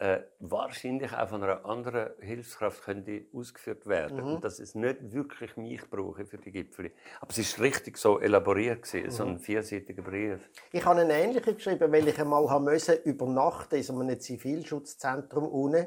[0.00, 4.34] äh, wahrscheinlich auch von einer anderen Hilfskraft könnte ausgeführt werden Mhm.
[4.34, 6.90] und dass es nicht wirklich mich brauche für die Gipfel.
[7.20, 9.30] Aber es ist richtig so elaboriert gewesen, so Mhm.
[9.32, 10.40] ein vierseitiger Brief.
[10.72, 15.46] Ich habe einen ähnlichen geschrieben, weil ich einmal haben müssen übernachten in so einem Zivilschutzzentrum
[15.46, 15.86] unten.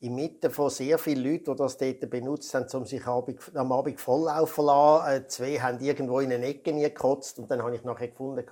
[0.00, 4.00] In Mitte von sehr vielen Leuten, die das dort benutzt haben, um sich am Abend
[4.00, 5.12] volllaufen zu lassen.
[5.12, 7.38] Äh, Zwei haben irgendwo in eine Ecke nie gekotzt.
[7.38, 8.44] Und dann habe ich nachher gefunden,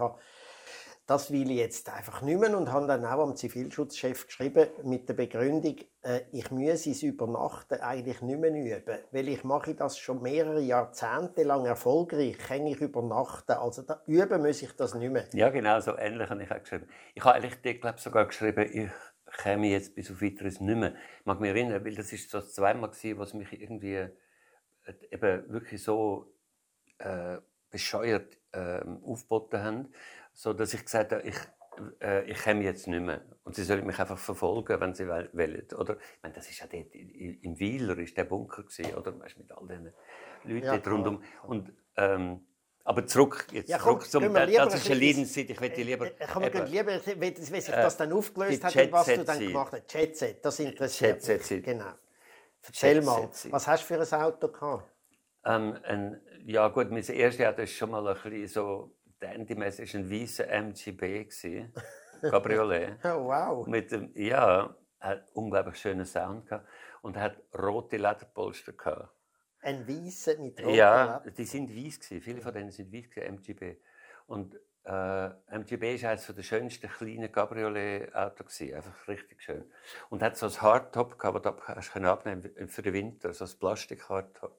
[1.08, 5.08] das will ich jetzt einfach nicht mehr und habe dann auch am Zivilschutzchef geschrieben mit
[5.08, 9.98] der Begründung, äh, ich müsse es Übernachten eigentlich nicht mehr üben, weil ich mache das
[9.98, 15.11] schon mehrere Jahrzehnte lang erfolgreich, kann ich übernachten, also da üben muss ich das nicht
[15.11, 15.24] mehr.
[15.32, 16.87] Ja, genau, so ähnlich habe ich auch geschrieben.
[17.14, 18.90] Ich habe eigentlich glaube sogar geschrieben, ich
[19.38, 20.94] käme jetzt bis auf weiteres nicht mehr.
[21.20, 24.12] Ich mag mich erinnern, weil das ist so das zweimal gewesen, was mich irgendwie äh,
[25.11, 26.35] eben wirklich so
[26.98, 27.38] äh,
[27.70, 29.92] bescheuert ähm, aufgeboten haben,
[30.33, 31.37] so dass ich gesagt habe, ich,
[32.01, 33.22] äh, ich komme jetzt nicht mehr.
[33.44, 35.31] Und sie sollen mich einfach verfolgen, wenn sie wollen.
[35.77, 39.18] Oder, ich meine, das ist ja dort, im Wieler ist der Bunker gewesen, oder?
[39.18, 39.92] Weißt, mit all diesen
[40.44, 41.22] Leuten ja, dort rundum.
[41.44, 42.44] Und, ähm,
[42.88, 46.07] aber zurück, jetzt ja, komm, zurück zum, das, das ist eine Leidenschaft, ich möchte lieber...
[46.07, 49.72] Ich kann mir lieber, wie sich das dann aufgelöst hat und was du dann gemacht
[49.74, 49.92] hast.
[49.92, 51.64] Jetset, das interessiert mich.
[51.64, 51.92] Genau.
[52.62, 54.90] Erzähl mal, was hast du für ein Auto gehabt?
[55.44, 60.11] Ähm, ein, ja gut, mein erstes Auto war schon mal ein bisschen so dandy-mäßig, ein
[60.11, 61.29] weißer MGB.
[62.22, 62.96] Cabriolet.
[63.05, 63.66] oh, wow.
[63.66, 66.66] Mit dem, ja, hat unglaublich schönen Sound gehabt
[67.03, 69.11] und hat rote Lederpolster gehabt.
[69.61, 72.21] Ein weißer mit roten Ja, die sind weiß gewesen.
[72.21, 73.77] Viele von denen sind weiß gewesen, MGB.
[74.27, 79.64] Und äh, MGB ist eines der schönsten kleinen Cabriolet-Autos einfach richtig schön.
[80.11, 84.59] Und hat so ein Hardtop gehabt, das du abnehmen für den Winter, so ein Plastik-Hardtop.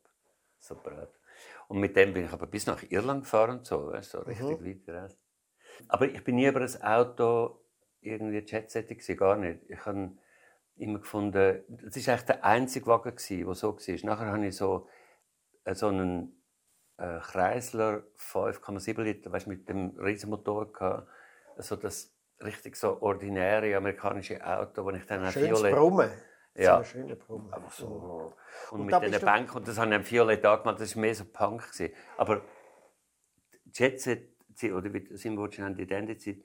[0.59, 1.07] Super.
[1.67, 4.65] Und mit dem bin ich aber bis nach Irland gefahren, so, weißt, so richtig mhm.
[4.65, 5.17] weit raus.
[5.87, 7.61] Aber ich bin nie über ein Auto
[8.01, 9.61] irgendwie Jetsetting gar nicht.
[9.69, 10.11] Ich habe
[10.79, 14.05] immer gefunden, das ist eigentlich der einzige Wagen gewesen, der so war.
[14.05, 14.87] Nachher habe ich so,
[15.65, 16.41] äh, so einen
[16.97, 21.07] äh, Chrysler 5,7 Liter, weißt, mit dem Riesenmotor gehabt.
[21.57, 26.09] Also das richtig so ordinäre amerikanische Auto, wo ich dann ein Schönes Brummen.
[26.55, 26.77] Ja.
[26.77, 27.53] So schöne Brumme.
[27.53, 28.33] Aber so.
[28.71, 31.25] Und, und mit diesen Bank und das haben wir Violett angemacht, das war mehr so
[31.25, 31.71] Punk.
[31.71, 31.93] Gewesen.
[32.17, 32.41] Aber
[33.73, 34.29] Jetset,
[34.63, 36.43] oder wie das im Wort die Identity,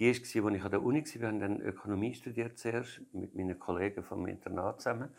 [0.00, 1.20] die war, als ich an der Uni war.
[1.20, 5.14] Wir haben dann Ökonomie studiert zuerst mit meinen Kollegen vom Internat zusammen.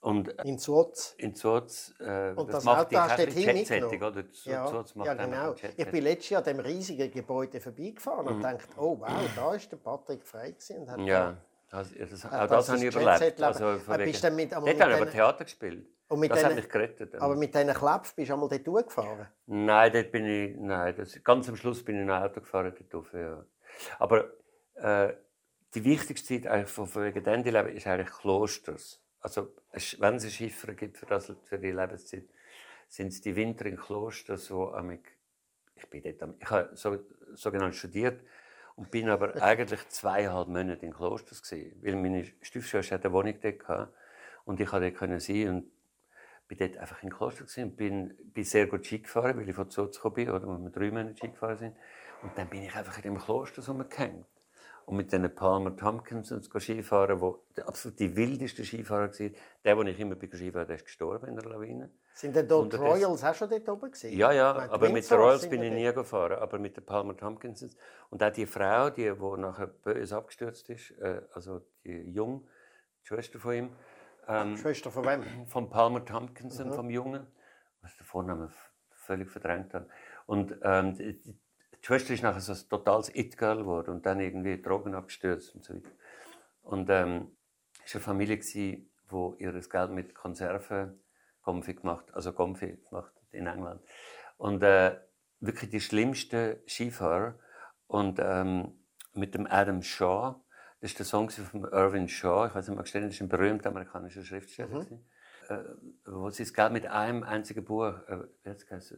[0.00, 1.14] Und, in Zwoz?
[1.16, 1.94] In Zwoz.
[1.98, 3.26] Äh, und das, das macht Auto hast du
[4.02, 4.24] oder?
[4.42, 5.54] Ja, ja genau.
[5.78, 8.32] Ich bin letztes Jahr an dem riesigen Gebäude vorbeigefahren mhm.
[8.32, 11.36] und dachte, oh wow, da ist der Patrick frei und hat ja.
[11.70, 13.42] Das, das, auch das, habe ich überlebt.
[13.42, 15.86] Also, bist dann mit, aber dort haben wir Theater gespielt.
[16.08, 17.14] Und das denen, hat mich gerettet.
[17.16, 19.26] Aber mit diesen Klepf bist du einmal dort durchgefahren?
[19.46, 23.12] Nein, dort bin ich, nein, das, ganz am Schluss bin ich noch Auto gefahren dort
[23.14, 23.44] ja.
[23.98, 24.30] Aber
[24.74, 25.14] äh,
[25.74, 29.00] die wichtigste Zeit eigentlich von wegen Leben ist eigentlich Klosters.
[29.20, 29.54] Also
[29.98, 32.24] wenn es Schiffer gibt für, das, für die Lebenszeit,
[32.88, 34.74] sind es die Winter in Klosters, wo
[35.76, 36.98] ich bin dort, ich habe so,
[37.34, 38.20] sogenannt studiert
[38.76, 43.68] und bin aber eigentlich zweieinhalb Monate in Klosters gewesen, weil meine Stiefschwester eine Wohnung dort
[43.68, 43.92] hatte
[44.44, 45.70] und ich konnte dort sein und
[46.48, 49.54] bin dort einfach in Kloster gewesen und bin, bin sehr gut Ski gefahren, weil ich
[49.54, 51.76] von Zutz bin, oder wo wir drei Monate Ski gefahren sind.
[52.24, 54.26] Und dann bin ich einfach in dem Kloster rumgehängt.
[54.86, 59.34] Und mit den Palmer Tompkinsons Skifahren, wo absolut die wildesten Skifahrer waren.
[59.64, 61.90] Der, den ich immer bei Skifahren der ist gestorben in der Lawine.
[62.14, 64.16] Sind denn dort die Royals auch schon dort oben gewesen?
[64.16, 67.76] Ja, ja, aber mit den Royals bin ich nie gefahren, aber mit den Palmer Tompkinsons.
[68.10, 72.46] Und auch die Frau, die, die nachher böse abgestürzt ist, äh, also die Jung,
[73.02, 73.70] die Schwester von ihm.
[74.28, 75.46] Ähm, Schwester von wem?
[75.46, 76.72] Von Palmer Tompkinson, mhm.
[76.72, 77.26] vom Jungen.
[77.80, 78.50] Was der Vorname
[78.90, 79.86] völlig verdrängt hat.
[80.26, 81.20] Und ähm, die,
[81.84, 85.64] die Schwester ist nachher so ein totales It-Girl geworden und dann irgendwie Drogen abgestürzt und
[85.64, 85.90] so weiter.
[86.62, 87.36] Und ähm,
[87.84, 88.88] es war eine Familie, die
[89.38, 90.98] ihr Geld mit Konserven
[91.42, 93.82] Comfy gemacht, also Comfy gemacht in England.
[94.38, 94.98] Und äh,
[95.40, 97.38] wirklich die schlimmsten Skifahrer.
[97.86, 98.72] Und ähm,
[99.12, 100.36] mit dem Adam Shaw,
[100.80, 103.28] das ist der Song von Irvin Shaw, ich weiß nicht, mal gestellt, das ist ein
[103.28, 105.04] berühmter amerikanischer Schriftsteller, mhm.
[105.50, 105.58] äh,
[106.06, 108.94] wo sie es gab mit einem einzigen Buch, äh, wie heißt es,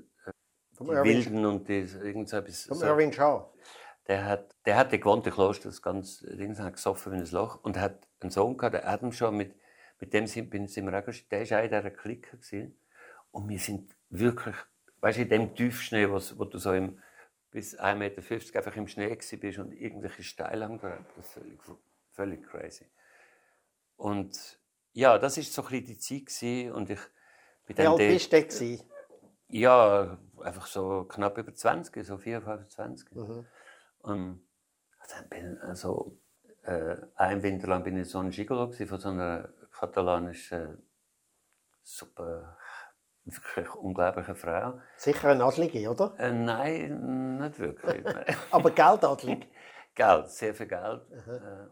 [0.81, 2.65] äh, die Wilden und die, irgend so etwas.
[2.65, 2.87] Vom so.
[2.87, 3.47] Irvin Shaw.
[4.09, 7.63] Der hat, der hat die gewohnte Kloster, das ganze Ding, hat gesoffen wie ein Loch
[7.65, 9.55] und hat einen Sohn gehabt, der Adam Shaw, mit
[10.01, 12.37] mit dem sind, bin, sind wir auch, der war in dieser Clique.
[12.37, 12.79] Gewesen.
[13.31, 14.57] Und wir sind wirklich,
[15.01, 17.01] weißt du, in dem Tiefschnee, wo, wo du so im,
[17.51, 21.61] bis 1,50 Meter einfach im Schnee bist und irgendwelche Steilhänge da, das ist völlig,
[22.13, 22.87] völlig crazy.
[23.97, 24.59] Und
[24.93, 27.01] ja, das war so ein bisschen die Zeit gewesen, und ich
[27.67, 28.79] Wie alt bist du?
[29.49, 33.13] Ja, einfach so knapp über 20, so 4, 25.
[33.13, 33.47] Mhm.
[34.01, 34.41] Und
[35.09, 36.19] dann bin also,
[36.63, 40.79] äh, ein Winter lang bin ich so ein Gigolo von so einer katalanische,
[41.83, 42.57] super,
[43.25, 44.81] wirklich unglaubliche Frau.
[44.97, 46.15] Sicher eine Adlige, oder?
[46.19, 48.05] Äh, nein, nicht wirklich.
[48.51, 49.49] Aber Geldadlig?
[49.95, 51.03] Geld, sehr viel Geld.
[51.11, 51.69] Äh,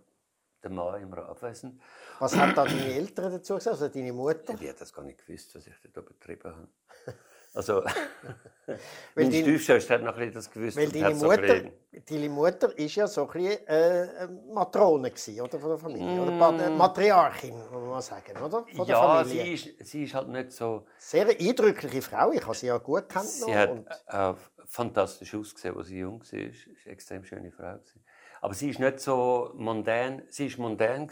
[0.62, 1.80] der Mann immer abwesend.
[2.18, 4.54] Was haben da deine Eltern dazu gesagt, also deine Mutter?
[4.54, 6.68] Die hat das gar nicht gewusst, was ich da betrieben habe.
[7.54, 7.82] Also,
[9.14, 10.76] meine Stiefschwester hat noch ein das gewusst.
[10.76, 11.70] Weil deine Mutter,
[12.08, 16.06] deine Mutter ist ja so ein bisschen äh, Matrone gewesen, oder, von der Familie.
[16.06, 16.20] Mm.
[16.20, 18.64] Oder Matriarchin, muss man sagen, oder?
[18.74, 19.44] Von der ja, Familie.
[19.44, 20.86] Sie, ist, sie ist halt nicht so...
[20.98, 23.86] Sehr eindrückliche Frau, ich habe sie ja gut kennengelernt.
[24.06, 24.36] Sie hat und...
[24.36, 26.26] äh, fantastisch ausgesehen, als sie jung war.
[26.26, 27.74] Sie war eine extrem schöne Frau.
[27.74, 28.04] Gewesen.
[28.40, 31.08] Aber sie ist nicht so mondän, sie war mondän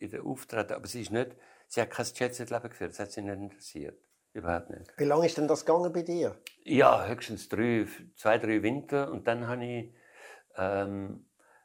[0.00, 1.30] in der Auftreten, aber sie ist nicht,
[1.68, 3.98] sie hat kein Jet-Set-Leben geführt, das hat sie nicht interessiert.
[4.34, 4.92] Überhaupt nicht.
[4.98, 6.36] Wie lange ist denn das gegangen bei dir?
[6.64, 9.10] Ja, höchstens drei, zwei, drei Winter.
[9.10, 9.94] Und dann habe ich
[10.56, 11.24] ähm,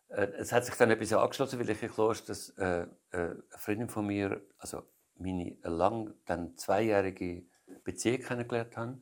[0.10, 3.90] äh, es hat sich dann etwas angeschlossen, weil ich in Klosters äh, äh, eine Freundin
[3.90, 4.84] von mir, also
[5.16, 7.46] meine lang, dann zweijährige
[7.84, 9.00] Beziehung kennengelernt habe,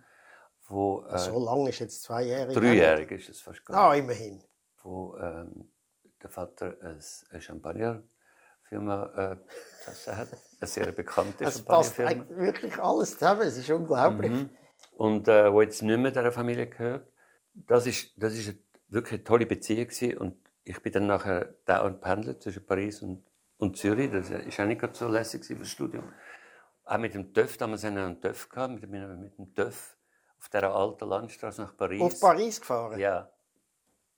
[0.67, 1.05] wo...
[1.05, 2.55] Äh, so lange ist jetzt zweijährig?
[2.55, 4.43] Dreijährig ist es fast gar Ah, immerhin.
[4.81, 5.71] Wo ähm,
[6.21, 10.27] der Vater eine Champagnerfirma äh, hat,
[10.59, 14.31] eine sehr bekannte Es passt wirklich alles zusammen, es ist unglaublich.
[14.31, 14.49] Mhm.
[14.93, 17.07] Und äh, wo jetzt nicht mehr dieser Familie gehört.
[17.53, 18.57] Das ist, das ist eine,
[18.89, 20.17] wirklich eine tolle Beziehung gewesen.
[20.17, 23.23] und ich bin dann nachher da und pendelt zwischen Paris und,
[23.57, 24.11] und Zürich.
[24.11, 26.11] Das ist auch nicht so lässig für das Studium.
[26.83, 29.97] Auch mit dem TÜV, damals hatten wir einen TÜV gehabt, mit, mit dem TÜV
[30.39, 32.01] auf dieser alten Landstraße nach Paris.
[32.01, 32.99] Auf Paris gefahren?
[32.99, 33.29] Ja.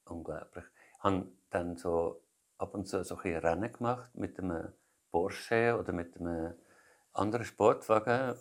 [0.05, 0.65] Unglaublich.
[0.97, 2.21] Ich habe dann so
[2.57, 4.73] ab und zu so ein Rennen gemacht mit einem
[5.11, 6.53] Porsche oder mit einem
[7.13, 8.35] anderen Sportwagen.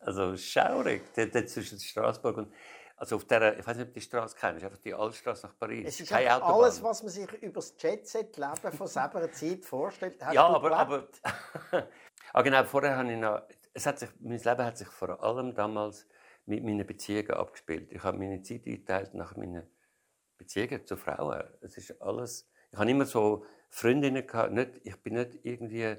[0.00, 2.52] Also schaurig, dort zwischen Straßburg und
[2.98, 5.86] also auf der, ich weiß nicht, ob die Straße kennst, einfach die Altstraße nach Paris.
[5.86, 10.20] Es ist Keine alles, was man sich über das Jet-Set-Leben von selber Zeit vorstellt.
[10.32, 11.08] ja, aber, aber
[12.32, 15.54] ah, genau, vorher habe ich noch, es hat sich, mein Leben hat sich vor allem
[15.54, 16.06] damals
[16.46, 17.92] mit meinen Beziehungen abgespielt.
[17.92, 19.68] Ich habe meine Zeit eingeteilt nach meinen
[20.36, 21.44] Beziehungen zu Frauen.
[21.60, 25.96] Es ist alles, ich habe immer so Freundinnen gehabt, nicht, ich bin nicht irgendwie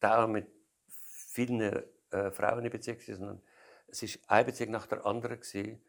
[0.00, 0.46] da mit
[0.86, 3.42] vielen äh, Frauen in Beziehung, sondern
[3.88, 5.80] es ist eine Beziehung nach der anderen gewesen.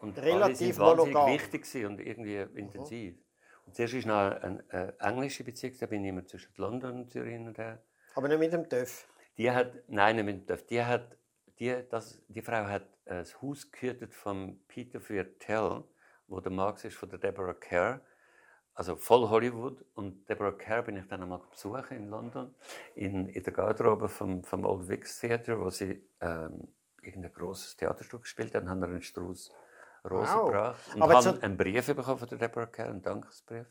[0.00, 3.14] Und Relativ alle wahnsinnig wichtig und irgendwie intensiv.
[3.14, 3.22] Mhm.
[3.66, 7.10] Und zuerst ist noch eine, eine, englische Beziehung, da bin ich immer zwischen London und
[7.10, 7.82] Zürich und her.
[8.14, 9.06] Aber nicht mit dem TÜV?
[9.38, 10.66] Die hat, nein, nicht mit dem TÜV.
[10.66, 11.16] Die, hat,
[11.58, 15.84] die, das, die Frau hat das Haus gehütet von Peter Viertel,
[16.28, 18.00] wo der Max ist von der Deborah Kerr.
[18.76, 19.84] Also voll Hollywood.
[19.94, 22.54] Und Deborah Kerr bin ich dann einmal besuchen in London,
[22.94, 26.68] in, in der Garderobe vom, vom Old Vic Theatre, wo sie ähm,
[27.02, 29.50] irgendein großes Theaterstück gespielt haben, haben einen Strauß
[30.08, 30.46] Rosen wow.
[30.46, 33.66] gebracht und Aber haben einen Brief bekommen von der Deborah Kerr, einen Dankesbrief.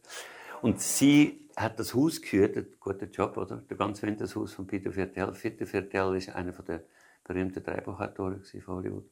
[0.61, 3.57] Und sie hat das Haus gehütet, guter Job, oder?
[3.57, 5.31] Der ganz Winter das Haus von Peter Viertel.
[5.33, 6.83] Peter Viertel ist einer der
[7.23, 9.09] berühmten Drehbuchautoren von Hollywood.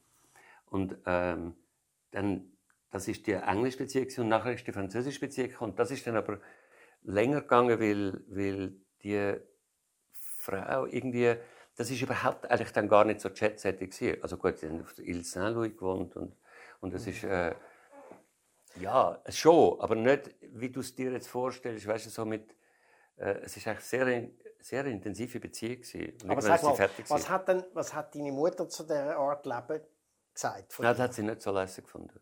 [0.70, 1.54] Und ähm,
[2.10, 2.52] dann,
[2.94, 6.16] das ist die englische Beziehung und nachher ist die französische Beziehung und das ist dann
[6.16, 6.38] aber
[7.02, 9.34] länger gegangen, weil, weil die
[10.12, 11.34] Frau irgendwie,
[11.74, 15.06] das ist überhaupt eigentlich dann gar nicht so jetsettig Also gut, sie haben auf der
[15.06, 16.36] Ile Saint-Louis gewohnt und,
[16.80, 17.56] und das ist, äh,
[18.76, 22.54] ja, schon, aber nicht, wie du es dir jetzt vorstellst, weißt du, so mit,
[23.16, 24.30] äh, es ist eigentlich sehr,
[24.60, 26.30] sehr intensive Beziehung gewesen.
[26.30, 29.82] Aber sag mal, was hat, denn, was hat deine Mutter zu dieser Art Leben
[30.32, 30.78] gesagt.
[30.78, 32.20] Nein, das hat sie nicht so lässig gefunden.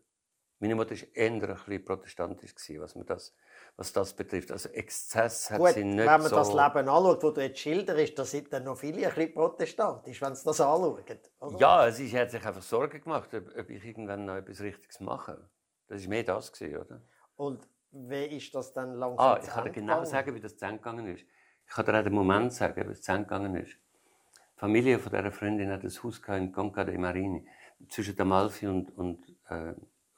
[0.63, 3.35] Meine Mutter war eher ein bisschen protestantisch, was, das,
[3.75, 4.49] was das betrifft.
[4.49, 6.37] Also Exzess hat Gut, sie nicht wenn man so...
[6.37, 10.21] das Leben anschaut, das du jetzt schilderst, da sind dann noch viele ein bisschen protestantisch,
[10.21, 11.03] wenn sie das anschauen.
[11.41, 11.59] Oder?
[11.59, 15.49] Ja, sie hat sich einfach Sorgen gemacht, ob, ob, ich irgendwann noch etwas Richtiges mache.
[15.89, 17.01] Das war mehr das, gewesen, oder?
[17.35, 20.65] Und wie ist das dann langsam Ah, ich kann dir genau sagen, wie das zu
[20.65, 21.25] gegangen ist.
[21.67, 23.73] Ich kann dir auch den Moment sagen, wie es zu gegangen ist.
[23.73, 27.45] Die Familie von dieser Freundin hat ein Haus in Conca dei Marini
[27.89, 29.73] zwischen Amalfi und, und, äh,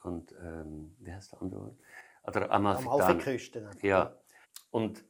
[0.06, 1.76] und ähm, wie heißt der andere?
[2.26, 2.88] Oder Amalfi.
[2.88, 3.70] Amalfi-Küste.
[3.82, 4.16] Ja.
[4.70, 5.04] Und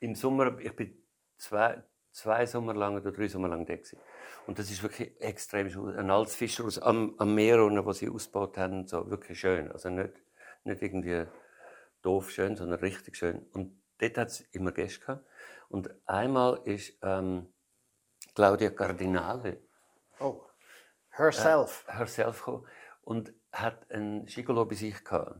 [0.00, 0.96] im Sommer, ich bin
[1.36, 3.98] zwei, zwei Sommer lang oder drei Sommer lang da gewesen.
[4.46, 5.96] Und das ist wirklich extrem schön.
[5.96, 9.70] Ein altes Fischhaus am, am Meer, wo sie ausgebaut haben, so wirklich schön.
[9.70, 10.14] Also nicht,
[10.64, 11.26] nicht irgendwie
[12.02, 13.46] doof schön, sondern richtig schön.
[13.52, 15.24] Und dort hat es immer Gäste gehabt.
[15.68, 17.52] Und einmal ist ähm,
[18.34, 19.62] Claudia Cardinale.
[20.20, 20.42] Oh.
[21.10, 21.84] Herself.
[21.88, 22.66] Äh, herself gekommen
[23.02, 25.38] und hat einen Gigolo bei sich gehabt.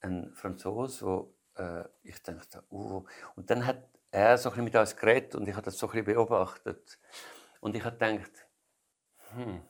[0.00, 3.04] Ein Franzose, wo äh, ich dachte, uh,
[3.36, 5.86] und dann hat er so ein bisschen mit uns geredet und ich habe das so
[5.86, 6.98] ein bisschen beobachtet.
[7.60, 8.46] Und ich habe gedacht,
[9.30, 9.62] hm,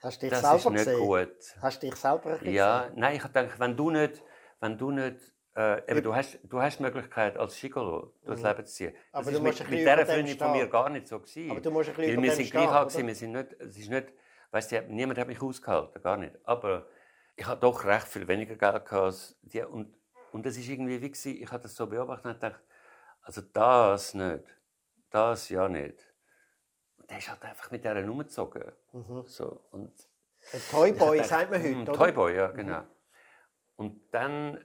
[0.00, 1.00] Hast dich das selber ist nicht gesehen?
[1.00, 1.56] gut.
[1.60, 2.54] Hast dich selber gesehen?
[2.54, 4.22] Ja, nein, ich habe gedacht, wenn du nicht,
[4.60, 5.16] wenn du nicht
[5.56, 8.48] äh, eben, du, hast, du hast die Möglichkeit, als Gigolo durchs mhm.
[8.48, 8.94] Leben zu ziehen.
[9.12, 11.50] Das aber ist mit, mit dieser Freundin von mir gar nicht so gewesen.
[11.50, 13.90] Aber du musst ein bisschen Weil wir sind gleich alt wir sind nicht, es ist
[13.90, 14.12] nicht,
[14.50, 16.34] weißt du, niemand hat mich ausgehalten, gar nicht.
[16.44, 16.86] Aber
[17.36, 19.62] ich hatte doch recht viel weniger Geld gehabt als die.
[19.62, 19.94] Und,
[20.32, 22.60] und das ist irgendwie wie gewesen, ich habe das so beobachtet und gedacht,
[23.22, 24.44] also das nicht,
[25.10, 25.98] das ja nicht.
[26.96, 28.72] Und der ist halt einfach mit dieser umgezogen.
[28.92, 29.24] Mhm.
[29.26, 29.92] So, und
[30.52, 31.92] ein Toyboy, sagt man heute, hm, oder?
[31.92, 32.80] Toyboy, ja, genau.
[32.80, 32.86] Mhm.
[33.76, 34.58] Und dann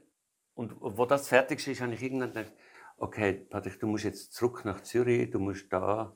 [0.55, 2.53] und wo das fertig ist, habe ich irgendwann gedacht,
[2.97, 6.15] okay, Patrick, du musst jetzt zurück nach Zürich, du musst da,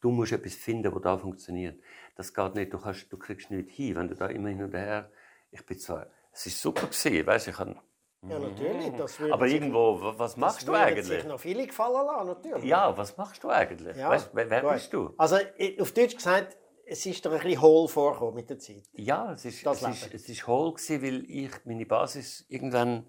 [0.00, 1.80] du musst etwas finden, wo da funktioniert.
[2.16, 4.74] Das geht nicht, du, kannst, du kriegst nichts hin, wenn du da immer hin und
[4.74, 5.10] her,
[5.50, 7.80] ich bin zwar, es ist super gewesen, weißt, ich kann,
[8.28, 8.92] ja, natürlich.
[8.96, 11.06] Das Aber irgendwo, was machst du eigentlich?
[11.06, 12.64] Das sich noch viele gefallen lassen, natürlich.
[12.64, 13.96] Ja, was machst du eigentlich?
[13.96, 15.14] Ja, weißt, wer, wer bist du?
[15.16, 15.36] Also,
[15.78, 18.82] auf Deutsch gesagt, es ist doch ein bisschen hohl vorgekommen mit der Zeit.
[18.92, 23.06] Ja, es ist, es ist, es ist hohl gewesen, weil ich meine Basis irgendwann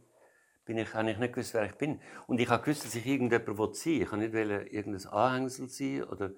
[0.65, 1.99] bin ich, habe ich nicht gewusst, wer ich bin.
[2.28, 4.02] Und ich habe gewusst, dass ich irgendjemand sein will.
[4.02, 6.32] Ich habe nicht irgendein Anhängsel sein oder,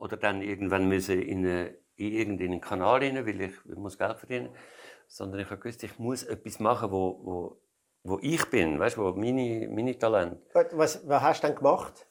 [0.00, 4.18] oder dann irgendwann müssen in, eine, in irgendeinen Kanal rein, weil ich, ich muss Geld
[4.18, 4.48] verdienen.
[5.06, 7.62] Sondern ich habe gewusst, ich muss etwas machen, wo, wo,
[8.04, 10.40] wo ich bin, weißt, wo meine, meine Talente.
[10.72, 12.06] Was, was hast du denn gemacht?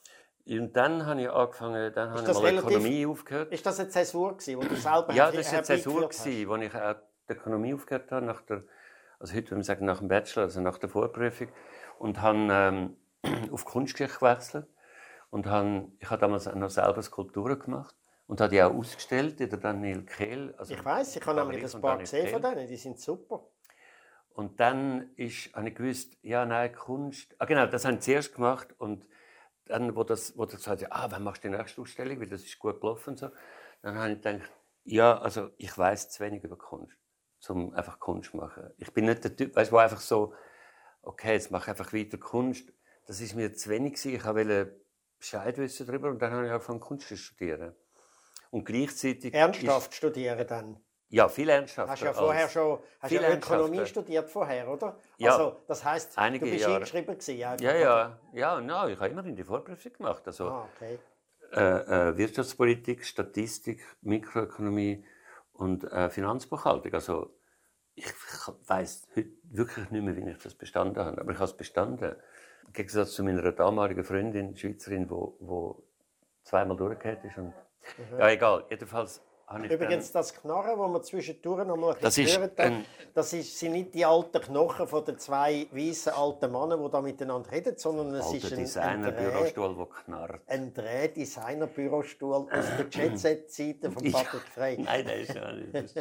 [0.48, 3.52] Und dann habe ich angefangen, dann habe ich mal relativ, Ökonomie aufgehört.
[3.52, 6.56] Ist das eine Zäsur gewesen, wo du selber Ja, das war eine Zäsur gewesen, wo
[6.56, 6.96] ich auch
[7.28, 8.64] die Ökonomie aufgehört habe, nach der,
[9.20, 11.48] also heute würde man sagen, nach dem Bachelor, also nach der Vorprüfung.
[11.98, 12.98] Und habe ähm,
[13.52, 14.68] auf Kunstgeschichte gewechselt.
[15.30, 17.96] Und habe, ich habe damals noch selber Skulpturen gemacht.
[18.28, 20.54] Und habe die auch ausgestellt in der Daniel Kehl.
[20.58, 23.48] Also ich weiß, ich habe nämlich ein paar gesehen von denen, die sind super.
[24.34, 27.36] Und dann ist, habe ich gewusst, ja, nein, Kunst.
[27.40, 28.74] Ah, genau, das habe ich zuerst gemacht.
[28.78, 29.06] Und
[29.66, 32.30] dann, wo das, wo das gesagt hat, ah, wann machst du die nächste Ausstellung, weil
[32.30, 33.30] das ist gut gelaufen und so,
[33.82, 34.52] dann habe ich gedacht,
[34.84, 36.96] ja, also ich weiß zu wenig über Kunst,
[37.48, 38.72] um einfach Kunst zu machen.
[38.78, 40.34] Ich bin nicht der Typ, weißt, der einfach so,
[41.02, 42.74] okay, jetzt mache ich einfach weiter Kunst.
[43.06, 44.16] Das ist mir zu wenig gewesen.
[44.16, 44.82] Ich wollte
[45.20, 47.76] Bescheid wissen darüber und dann habe ich angefangen Kunst zu studieren.
[48.52, 50.80] Und gleichzeitig ernsthaft studieren dann.
[51.12, 51.92] Ja, viel ernsthafter.
[51.92, 54.96] Hast ja vorher schon hast ja Ökonomie studiert vorher, oder?
[55.18, 55.32] Ja.
[55.32, 56.76] Also, das heißt, Einige du bist Jahre.
[56.76, 60.22] eingeschrieben gewesen, ja, ja, ja, no, ich habe immer in die Vorprüfung gemacht.
[60.28, 61.00] Also, ah, okay.
[61.52, 65.04] äh, äh, Wirtschaftspolitik, Statistik, Mikroökonomie
[65.54, 66.94] und äh, Finanzbuchhaltung.
[66.94, 67.36] Also,
[67.96, 71.50] ich, ich weiß heute wirklich nicht mehr, wie ich das bestanden habe, aber ich habe
[71.50, 72.16] es bestanden.
[72.70, 75.84] Im Gegensatz zu meiner damaligen Freundin, Schweizerin, wo, wo
[76.44, 77.36] zweimal durchgehört ist.
[77.40, 78.20] Und, mhm.
[78.20, 78.64] Ja, egal.
[78.70, 79.24] Jedenfalls
[79.68, 82.72] Übrigens, das Knarren, das man zwischendurch noch mal das ist hören darf,
[83.16, 87.02] das ist, sind nicht die alten Knochen von den zwei weißen alten Männern, die da
[87.02, 90.42] miteinander reden, sondern es ist ein, Designer-Bürostuhl, der knarrt.
[90.46, 94.78] Ein Dreh-Designer-Bürostuhl aus der Jet-Set-Seite von Patrick Frey.
[94.78, 95.96] Nein, der ist ja nicht.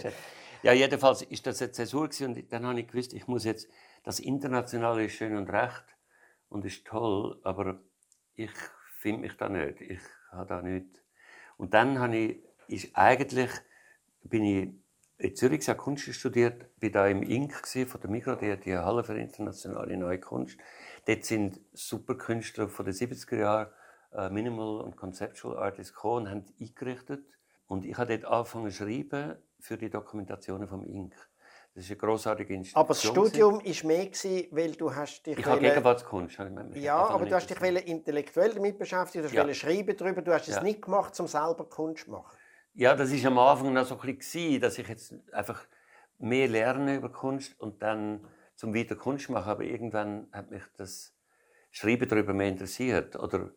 [0.62, 3.66] ja, jedenfalls ist das eine Zäsur und dann habe ich gewusst, ich muss jetzt,
[4.04, 5.84] das Internationale ist schön und recht
[6.48, 7.80] und ist toll, aber
[8.34, 8.50] ich
[8.98, 9.80] finde mich da nicht.
[9.80, 11.02] Ich habe da nicht.
[11.56, 13.50] Und dann habe ich ist eigentlich,
[14.22, 14.70] bin ich
[15.18, 19.02] in Zürich habe Kunst studiert, bin da im INK von der Migros, die, die Halle
[19.02, 20.58] für internationale neue Kunst.
[21.06, 23.72] Dort sind super Künstler von den 70er Jahren,
[24.12, 27.24] äh, Minimal und Conceptual Artists gekommen und haben eingerichtet.
[27.66, 31.27] Und ich habe dort angefangen zu schreiben für die Dokumentationen vom INK.
[31.78, 32.80] Das ist eine grossartige Institution.
[32.80, 35.38] Aber das Studium war mehr, gewesen, weil du hast dich...
[35.38, 36.36] Ich habe Gegenwartskunst.
[36.74, 39.54] Ja, aber du hast dich intellektuell damit beschäftigt, du hast ja.
[39.54, 40.62] schreiben darüber, du hast es ja.
[40.64, 42.36] nicht gemacht, um selber Kunst zu machen.
[42.74, 45.64] Ja, das ist am Anfang noch so ein bisschen, dass ich jetzt einfach
[46.18, 49.48] mehr lerne über Kunst und dann zum weiter Kunst machen.
[49.48, 51.14] Aber irgendwann hat mich das
[51.70, 53.14] Schreiben darüber mehr interessiert.
[53.14, 53.52] Oder,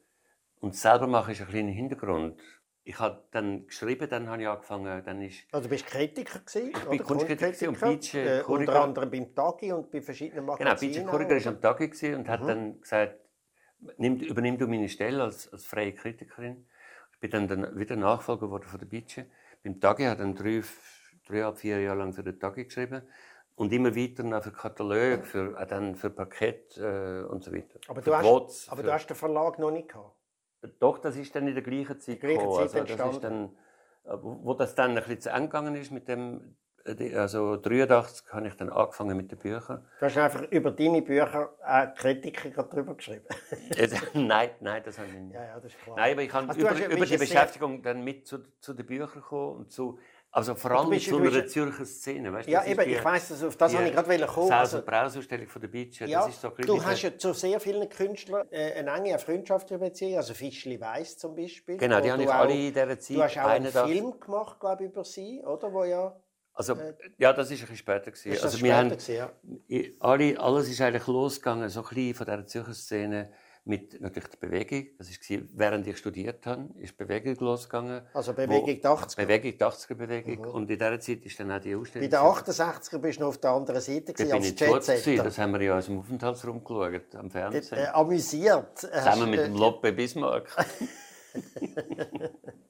[0.60, 2.40] und selber machen ist ein bisschen Hintergrund.
[2.84, 5.44] Ich habe dann geschrieben, dann habe ich angefangen, dann ist...
[5.52, 9.72] Also du bist Kritiker gewesen, Ich bin Kunstkritiker und Beach äh, Unter anderem beim Tagi
[9.72, 10.92] und bei verschiedenen Magazinen.
[10.92, 12.28] Genau, Beach Kuriger war am Tagi und mhm.
[12.28, 13.20] hat dann gesagt,
[13.98, 16.66] nimm, übernimm du meine Stelle als, als freie Kritikerin
[17.22, 19.28] bin dann, dann wieder Nachfolger geworden von der Bitsche.
[19.64, 20.64] Beim Tagi hat dann drei,
[21.28, 23.04] dreieinhalb, vier Jahre lang für den Tagi geschrieben.
[23.56, 27.80] Und immer weiter noch für Katalog, für, dann für Paket äh, und so weiter.
[27.88, 30.16] Aber, du hast, Quotes, aber du hast den Verlag noch nicht gehabt?
[30.80, 32.68] Doch, das ist dann in der gleichen Zeit gekommen.
[32.68, 33.46] Zeit also, das ist dann,
[34.06, 38.32] äh, wo das dann ein bisschen zu eng gegangen ist mit dem äh, also 83
[38.34, 39.86] habe ich dann angefangen mit den Büchern.
[40.00, 43.26] Du hast einfach über deine Bücher auch Kritiker darüber geschrieben?
[44.14, 45.34] nein, nein, das habe ich nicht.
[45.34, 45.96] Ja, ja, das ist klar.
[45.98, 49.14] Nein, aber ich kann also über, über die Beschäftigung dann mit zu, zu den Büchern
[49.14, 50.00] gekommen und zu
[50.34, 52.32] also vor allem bist, zu einer Zürcher Szene.
[52.32, 54.48] Weißt, ja, eben, ich weiss, dass auf das habe ich gerade kommen.
[54.48, 57.60] Saus- und Brausausstellung von der Beach, ja, das ist so Du hast ja zu sehr
[57.60, 61.78] vielen Künstlern äh, eine enge freundschaftliche Beziehung, also Fischli Weiss zum Beispiel.
[61.78, 63.18] Genau, die habe ich alle in dieser Zeit.
[63.18, 65.72] Du hast auch einen Film gemacht, glaube ich, über sie, oder?
[65.74, 66.16] Wo ja
[66.54, 68.12] also, äh, ja, das war ein bisschen später.
[68.12, 68.32] Gewesen.
[68.34, 69.32] Ist also, wir haben, gewesen, ja.
[70.00, 73.32] alle, alles ist eigentlich losgegangen, so ein bisschen von dieser Zürcher Szene,
[73.64, 74.88] mit natürlich der Bewegung.
[74.98, 78.02] Das war, während ich studiert habe, ist Bewegung losgegangen.
[78.14, 79.16] Also Bewegung wo, 80er?
[79.18, 80.40] Bewegung 80er Bewegung.
[80.40, 80.52] Mhm.
[80.52, 82.10] Und in dieser Zeit ist dann auch die Ausstellung.
[82.10, 85.24] Bei den 68er bist du noch auf der anderen Seite gewesen, als Jetsetter.
[85.24, 87.78] Das haben wir ja aus dem Aufenthaltsraum geschaut, am Fernsehen.
[87.78, 88.80] Äh, amüsiert.
[88.80, 90.50] Zusammen mit dem Loppe Bismarck.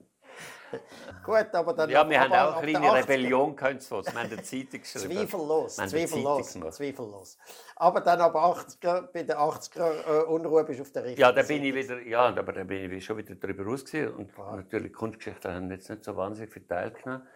[1.26, 1.90] Gut, aber dann...
[1.90, 5.16] Ja, wir haben auch eine kleine Rebellion gehabt, wir haben eine Zeitung geschrieben.
[5.16, 7.38] Zweifellos, zweifellos, zweifellos.
[7.76, 11.32] Aber dann ab 80er, bei den 80er äh, Unruhe bist du auf der richtigen Ja,
[11.32, 14.58] da bin ich wieder, ja, aber da bin ich schon wieder darüber raus und Klar.
[14.58, 17.28] natürlich Kunstgeschichte haben jetzt nicht so wahnsinnig viel teilgenommen.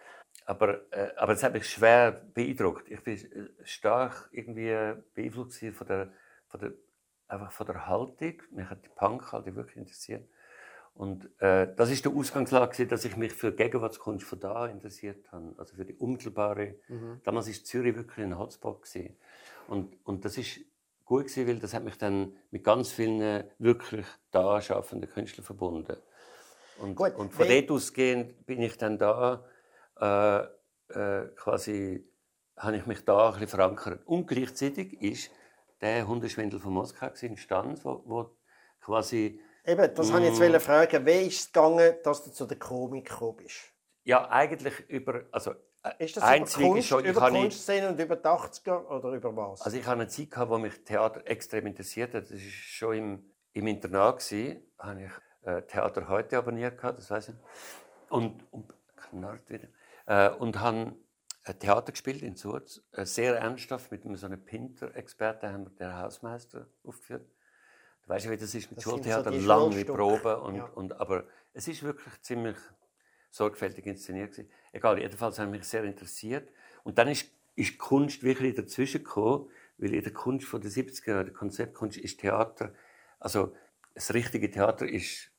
[0.44, 2.90] Aber, äh, aber das hat mich schwer beeindruckt.
[2.90, 6.12] Ich bin äh, stark irgendwie beeinflusst von der,
[6.48, 6.72] von der,
[7.28, 8.42] einfach von der Haltung.
[8.50, 10.28] Mich hat die Punk halt wirklich interessiert.
[10.96, 15.54] Und äh, das ist der Ausgangslage, dass ich mich für Gegenwartskunst von da interessiert habe,
[15.58, 16.76] also für die unmittelbare.
[16.88, 17.20] Mhm.
[17.22, 19.16] Damals ist Zürich wirklich ein Hotspot gewesen.
[19.68, 20.60] Und, und das ist
[21.04, 25.96] gut gewesen, weil das hat mich dann mit ganz vielen wirklich da schaffenden Künstlern verbunden.
[26.78, 29.44] Und, Gut, und von dort ausgehend bin ich dann da
[30.00, 30.44] äh,
[30.94, 32.06] äh, quasi
[32.56, 34.06] habe ich mich da ein bisschen verankert.
[34.06, 35.30] Und gleichzeitig ist
[35.80, 38.36] der Hundeschwindel von Moskau Stand, wo, wo
[38.80, 40.34] quasi Eben, das wollte ich Mm.
[40.34, 41.06] jetzt wollen fragen.
[41.06, 43.72] Wie ist es gegangen, dass du zu der Komik gekommen bist?
[44.04, 45.52] ja eigentlich über also
[45.82, 49.10] äh, Ist das einzig über Kunst, schon, ich über Kunstszene und über die 80er oder
[49.10, 49.62] über was?
[49.62, 52.24] Also ich hatte eine Zeit, gehabt, wo mich Theater extrem interessiert hat.
[52.24, 54.20] Das war schon im, im Internat.
[54.20, 54.62] Gewesen.
[54.78, 57.34] habe ich äh, Theater heute abonniert, gehabt, das weiß ich.
[58.08, 59.68] Und, und knarrt wieder.
[60.06, 60.94] Äh, und habe
[61.44, 62.82] äh, Theater gespielt in Surz.
[62.92, 67.26] Äh, sehr ernsthaft mit einem so einem Pinter-Experten haben wir den Hausmeister aufgeführt.
[68.06, 69.84] Du weißt ja, wie das ist mit Das Schultheater, so lange.
[69.84, 70.36] Proben.
[70.36, 70.64] Und, Ja.
[70.66, 72.56] und, aber es ist wirklich ziemlich
[73.30, 74.30] sorgfältig inszeniert.
[74.32, 74.48] Gewesen.
[74.72, 76.48] Egal, jedenfalls hat mich sehr interessiert.
[76.84, 81.10] Und dann ist, ist Kunst wirklich dazwischen gekommen, weil in der Kunst von den 70er
[81.10, 82.72] Jahren, der Konzeptkunst, ist Theater,
[83.18, 83.54] also
[83.94, 85.32] das richtige Theater ist,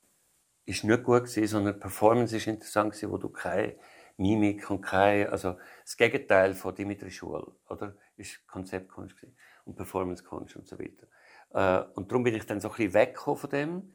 [0.66, 3.76] ist nicht gut gewesen, sondern die Performance ist interessant gewesen, wo du keine
[4.18, 7.96] Mimik und keine, also das Gegenteil von Dimitri Schul, oder?
[8.16, 9.36] Ist Konzeptkunst gewesen.
[9.64, 11.06] und Performancekunst und so weiter.
[11.52, 13.94] Äh, und darum bin ich dann so ein bisschen weggekommen von dem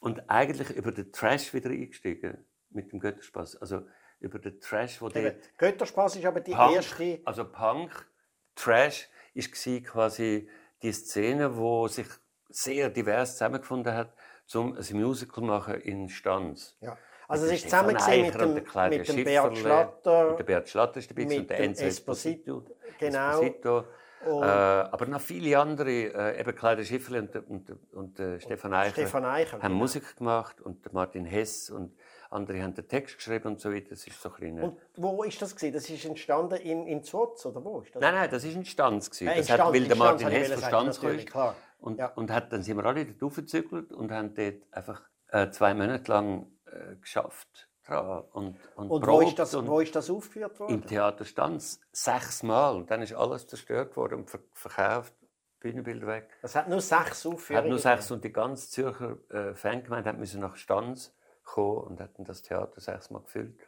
[0.00, 3.56] und eigentlich über den Trash wieder eingestiegen mit dem Götterspaß.
[3.56, 3.86] Also
[4.20, 7.20] über den Trash, wo dort Götterspaß ist aber die Punk, erste.
[7.24, 8.08] also Punk,
[8.54, 9.52] Trash, ist
[9.84, 10.48] quasi
[10.82, 12.06] die Szene, wo sich
[12.48, 14.14] sehr divers zusammengefunden hat,
[14.54, 16.76] um ein Musical machen in Stanz.
[16.80, 16.96] Ja.
[17.28, 19.56] Also es Mit ist der zusammen Stefan gewesen mit dem, der mit dem Beat Schifferle
[19.56, 20.30] Schlatter.
[20.30, 22.58] Und der Beat Schlatter ist dabei mit und der dem Esposito.
[22.58, 22.76] Esposito.
[22.98, 23.30] Genau.
[23.30, 23.84] Esposito.
[24.24, 28.42] Und- Äh, aber noch viele andere, äh, eben Claudia Schifferle und, der- und, der- und
[28.42, 29.74] Stefan Eicher, Stefan Eicher, haben genau.
[29.76, 31.94] Musik gemacht und Martin Hess und
[32.30, 33.90] andere haben den Text geschrieben und so weiter.
[33.90, 34.60] Das ist so ein.
[34.60, 35.74] Und wo ist das gewesen?
[35.74, 38.00] Das ist entstanden in, in Zwoz, oder wo ist das?
[38.00, 39.10] Nein, nein, das war ein Stanz.
[39.10, 39.28] gewesen.
[39.28, 41.54] Äh, in das hat, Stanz, weil in der Martin Hess von Stanz klar.
[41.78, 42.06] Und, Ja.
[42.08, 46.10] und hat, dann sind wir alle dort aufgezügelt und haben dort einfach äh, zwei Monate
[46.10, 47.65] lang äh, geschafft.
[47.86, 50.74] Dran und, und, Und wo ist, das, wo ist das aufgeführt worden?
[50.74, 52.76] Im Theater Stanz sechsmal.
[52.76, 55.14] Und dann ist alles zerstört worden und ver verkauft.
[55.60, 56.28] Bühnenbilder weg.
[56.42, 57.64] Das hat nur sechs Aufführungen.
[57.64, 61.14] Hat nur sechs und die ganze Zürcher äh, Fangemeinde hat müssen nach Stanz
[61.44, 63.58] kommen und hatten das Theater sechsmal gefüllt.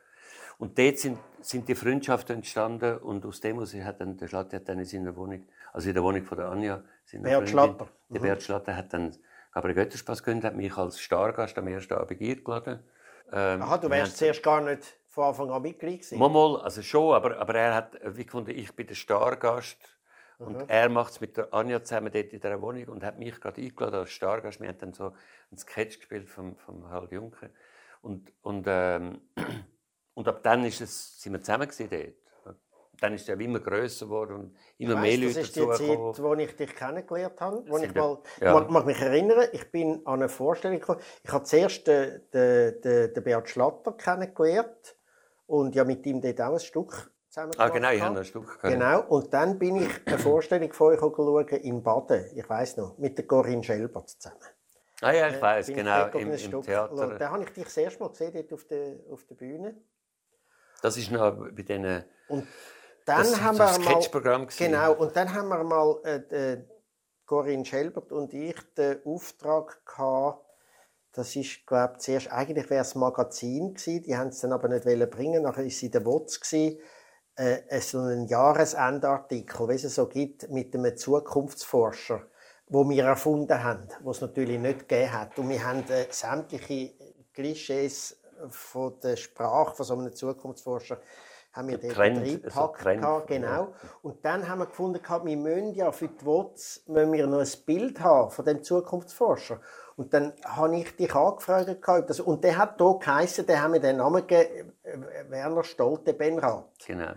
[0.58, 4.56] Und dort sind, sind die Freundschaften entstanden und aus dem heraus hat dann der Schlatter
[4.56, 7.88] hat dann in seiner Wohnung, also in der Wohnung von der Anja, seiner Bert Schlatter.
[8.08, 9.16] Der Bert Schlatter hat dann
[9.52, 12.80] Gabriel Götterspaß gegründet, hat mich als Stargast am ersten Abend eingeladen.
[13.32, 16.18] Ähm, Aha, du wärst zuerst gar nicht von Anfang an Mitglied gewesen.
[16.18, 19.76] Mal, mal, also schon, aber, aber er hat wie gefunden, ich bin der Stargast
[20.38, 23.40] und er macht es mit der Anja zusammen dort in dieser Wohnung und hat mich
[23.40, 24.60] gerade eingeladen als Stargast.
[24.60, 25.12] Wir haben dann so
[25.50, 27.50] einen Sketch gespielt vom, vom Harald Juncker
[28.02, 29.20] und, und, ähm,
[30.14, 32.14] und ab dann ist es, sind wir zusammen dort.
[33.00, 35.60] Dann ist ja immer grösser geworden und immer Ich mehr weiss, Leute das ist die
[35.60, 36.14] dazugekommen.
[36.14, 37.64] Zeit, wo ich dich kennengelernt habe.
[37.68, 38.52] Wo ich Sind mal, ja.
[38.54, 41.00] mag, mag mich erinnern, ich bin an eine Vorstellung gekommen.
[41.22, 44.96] Ich habe zuerst den, den, den, den Beat Schlatter kennengelernt
[45.46, 48.26] und ja mit ihm dort auch ein Stück zusammen Ah, genau, ich habe noch ein
[48.26, 48.62] Stück gehabt.
[48.62, 52.98] Genau, und dann bin ich eine Vorstellung von euch schauen in Baden, ich weiß noch,
[52.98, 54.40] mit der Corinne Schelbert zusammen.
[55.00, 57.18] Ah ja, ich weiß, Bin ich genau, im, im Stück Theater.
[57.18, 59.76] Da habe ich dich das erste Mal gesehen, dort auf der, auf der Bühne.
[60.82, 62.04] Das ist noch bei diesen...
[62.28, 62.46] Und
[63.08, 64.58] dann Das haben so wir mal, Sketchprogramm gewesen.
[64.58, 66.64] genau, und dann haben wir mal äh, äh,
[67.26, 70.44] Corinne Schelbert und ich den Auftrag gehabt,
[71.12, 74.52] das ist, glaube ich, zuerst, eigentlich wäre es ein Magazin gewesen, die haben es dann
[74.52, 76.78] aber nicht wollen bringen, nachher ist sie der WOTS gewesen,
[77.36, 82.22] äh, so einen Jahresendartikel, wie es so gibt, mit einem Zukunftsforscher,
[82.68, 85.38] wo wir erfunden haben, wo es natürlich nicht gegeben hat.
[85.38, 86.92] Und wir haben äh, sämtliche
[87.32, 90.98] Klischees von der Sprache von so einem Zukunftsforscher
[91.58, 92.54] haben wir dort Trend, reingepackt.
[92.54, 93.74] so Trend, gehabt, genau.
[94.02, 97.40] Und dann haben wir gefunden, gehabt, wir müssen ja für die WOTS müssen wir noch
[97.40, 99.60] ein Bild haben von dem Zukunftsforscher.
[99.96, 103.80] Und dann habe ich dich angefragt, gehabt, und der hat hier geheissen, der haben wir
[103.80, 106.86] den Namen gegeben, äh, Werner Stolte Benrath.
[106.86, 107.12] Genau.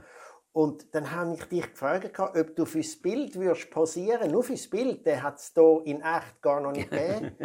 [0.53, 4.31] Und dann habe ich dich gefragt, gehabt, ob du fürs Bild würdest posieren.
[4.31, 7.37] Nur fürs Bild, der hat es hier in echt gar noch nicht gegeben.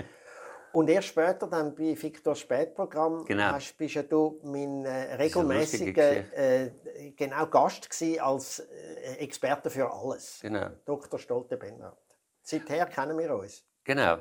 [0.77, 3.45] Und erst später, dann bei Victor Spätprogramm, Genau.
[3.45, 6.71] hast, bist ja du mein äh, regelmäßiger äh,
[7.17, 10.39] genau Gast gewesen als äh, Experte für alles.
[10.43, 10.69] Genau.
[10.85, 11.19] Dr.
[11.19, 11.97] Stolte Benrath.
[12.43, 13.65] Seither kennen wir uns.
[13.85, 14.19] Genau.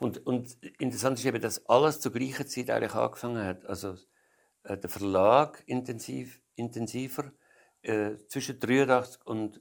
[0.00, 3.64] Und, und interessant ist eben, dass alles zur gleichen Zeit eigentlich angefangen hat.
[3.64, 3.94] Also
[4.64, 7.30] äh, der Verlag intensiv, intensiver
[7.82, 9.60] äh, zwischen 83 und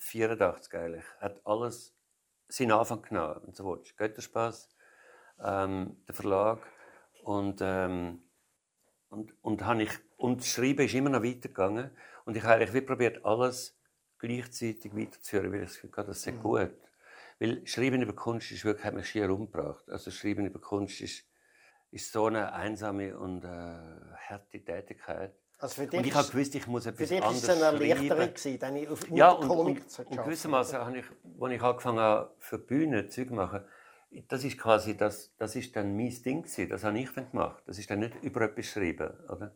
[0.00, 1.94] 84 eigentlich hat alles
[2.48, 3.36] seinen Anfang genommen.
[3.44, 3.96] Und so willst.
[3.96, 4.73] Götterspaß,
[5.42, 6.60] ähm, der Verlag
[7.22, 8.22] und ähm,
[9.08, 11.90] und und habe ich und das Schreiben ist immer noch weitergegangen
[12.24, 13.78] und ich habe eigentlich wie probiert alles
[14.18, 16.72] gleichzeitig weiterzuführen, weil ich das hatte, das sei gut.
[17.40, 19.84] Weil Schreiben über Kunst ist wirklich, hat mich schier umgebracht.
[19.90, 21.24] Also Schreiben über Kunst ist,
[21.90, 25.34] ist so eine einsame und äh, harte Tätigkeit.
[25.58, 27.62] Also für dich Und ich habe gewusst, ich muss Für etwas dich war anderes es
[27.62, 28.58] eine Erleichterung, schreiben.
[28.60, 30.24] dann auf Ja, und, Komik und, zu und arbeiten.
[30.28, 31.04] gewissermaßen habe ich,
[31.40, 33.64] als ich angefangen habe, für die Bühne Zeug zu machen,
[34.28, 36.46] das ist quasi, das, das ist dann mein Ding.
[36.68, 37.62] Das habe ich dann gemacht.
[37.66, 39.54] Das ist dann nicht über etwas schreiben, oder?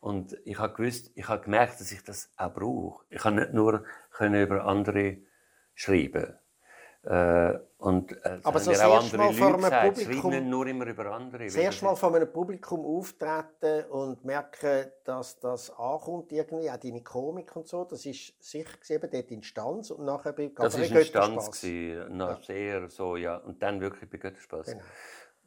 [0.00, 3.04] Und ich habe gewusst, ich habe gemerkt, dass ich das auch brauche.
[3.10, 3.84] Ich kann nicht nur
[4.20, 5.18] über andere
[5.74, 6.38] schreiben.
[7.06, 10.86] Äh, und äh, Aber das so haben andere Mal vor einem gesagt, Publikum- nur immer
[10.86, 11.44] über andere.
[11.44, 17.54] Erste Mal vor einem Publikum auftreten und merken, dass das ankommt irgendwie, auch deine Komik
[17.54, 21.04] und so, das ist sicher eben dort in Stanz und nachher bei Das war ein
[21.04, 21.60] Stanz, Götterspass.
[21.60, 23.36] gewesen, noch sehr so, ja.
[23.36, 24.66] Und dann wirklich bei Götterspaß.
[24.66, 24.82] Genau.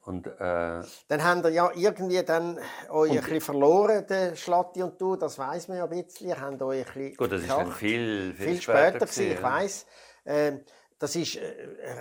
[0.06, 2.58] Und äh, Dann habt ihr ja irgendwie dann
[2.90, 6.30] euch ein bisschen verloren, der Schlatti und du, das weiss man ja ein bisschen.
[6.30, 9.32] Ihr habt euch ein bisschen gut, das ist dann viel, viel, viel später, gewesen, gewesen,
[9.34, 9.44] ich ja.
[9.44, 9.86] weiss.
[10.26, 10.62] Ähm,
[11.00, 11.42] das ist äh,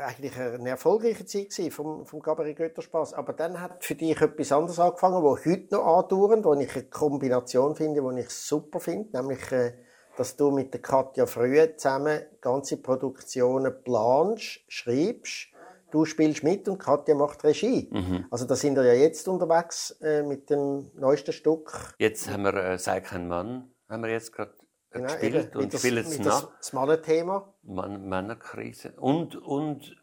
[0.05, 3.15] eigentlich eine erfolgreiche Zeit vom, vom Gabriel Götterspass.
[3.15, 6.85] Aber dann hat für dich etwas anderes angefangen, wo heute noch andauernd, wo ich eine
[6.85, 9.73] Kombination finde, die ich super finde, nämlich, äh,
[10.17, 15.53] dass du mit der Katja Frühe zusammen ganze Produktionen planst, schreibst,
[15.93, 17.89] du spielst mit und Katja macht Regie.
[17.93, 18.27] Mhm.
[18.33, 21.95] Also da sind wir ja jetzt unterwegs äh, mit dem neuesten Stück.
[21.99, 24.53] Jetzt haben wir äh, «Sei kein Mann», haben wir jetzt gerade
[24.91, 26.57] Genau, gespielt eben, und das- spielen es das, nach.
[26.57, 27.55] das Mannenthema.
[27.63, 28.93] Man Männerkrise.
[28.93, 29.97] Und, und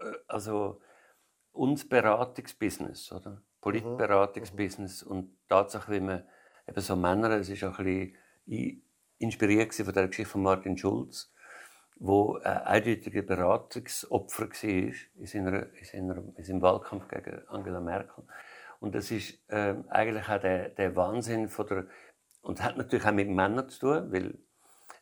[0.00, 0.80] äh, also
[1.52, 3.42] uns Beratungsbusiness, oder?
[3.60, 6.22] Politberatungsbusiness und die Tatsache, wie man
[6.68, 8.14] eben so Männer, es ist auch ein
[8.46, 8.82] bisschen
[9.18, 11.32] inspiriert von der Geschichte von Martin Schulz,
[11.96, 18.24] wo ein eindeutiger Beratungsopfer war in, seiner, in, seiner, in seinem Wahlkampf gegen Angela Merkel.
[18.80, 21.86] Und das ist ähm, eigentlich auch der, der Wahnsinn von der,
[22.42, 24.38] und hat natürlich auch mit Männern zu tun, weil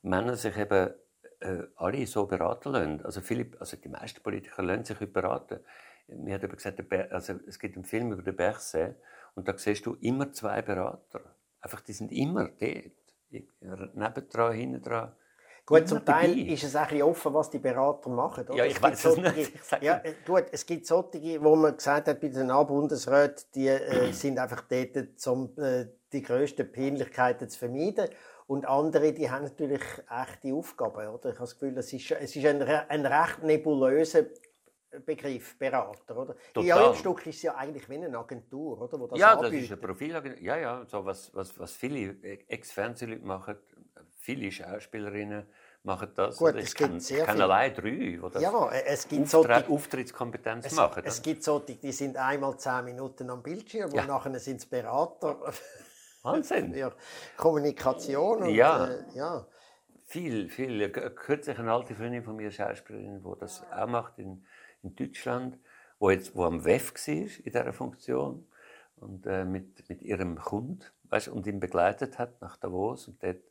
[0.02, 0.94] Männer sich eben
[1.40, 3.04] äh, alle so beraten lassen.
[3.04, 5.60] Also, viele, also die meisten Politiker lassen sich beraten.
[6.08, 6.80] Mir hat eben gesagt,
[7.12, 8.94] also es gibt einen Film über den Bergsee
[9.34, 11.20] und da siehst du immer zwei Berater.
[11.60, 12.92] Einfach, die sind immer dort.
[13.94, 15.12] Nebendran, hinten dran.
[15.66, 16.52] Gut, zum Teil dabei.
[16.52, 18.46] ist es auch ein bisschen offen, was die Berater machen.
[18.46, 18.56] Oder?
[18.56, 19.82] Ja, ich gibt es nicht.
[19.82, 24.38] Ja, gut, es gibt solche, wo man gesagt hat, bei den A-Bundesräten, die äh, sind
[24.38, 28.08] einfach dort, um äh, die grössten Peinlichkeiten zu vermeiden.
[28.46, 31.08] Und andere, die haben natürlich echte Aufgaben.
[31.08, 31.30] Oder?
[31.30, 34.24] Ich habe das Gefühl, es ist, es ist ein, ein recht nebulöser
[35.04, 36.16] Begriff, Berater.
[36.16, 36.34] Oder?
[36.34, 36.82] In Total.
[36.84, 38.98] eurem Stück ist es ja eigentlich wie eine Agentur, oder?
[39.00, 39.64] Wo das ja, das anbietet.
[39.64, 40.36] ist ein Profil.
[40.40, 43.56] Ja, ja, so was, was, was viele Ex-Fernsehleute machen,
[44.16, 45.44] viele Schauspielerinnen
[45.82, 46.36] machen das.
[46.38, 47.44] Gut, es ich gibt kenne sehr viele.
[47.44, 51.02] allein drei, die das Ja, es gibt Auftre solche- Auftrittskompetenz Es, machen.
[51.04, 54.02] es gibt solche, die sind einmal zehn Minuten am Bildschirm Ja.
[54.02, 55.52] und nachher sind es Berater
[56.26, 56.74] Wahnsinn.
[56.74, 56.92] für
[57.36, 58.42] Kommunikation.
[58.42, 58.86] Und, Ja.
[58.86, 59.46] Äh, ja.
[60.04, 60.88] Viel, viel.
[60.90, 64.44] Kürzlich eine alte Freundin von mir, Schauspielerin, die das auch macht in,
[64.82, 65.58] in Deutschland,
[65.98, 68.46] wo jetzt wo am WEF war in dieser Funktion
[68.96, 73.42] und äh, mit, mit ihrem Hund weißt, und ihn begleitet hat nach Davos und dort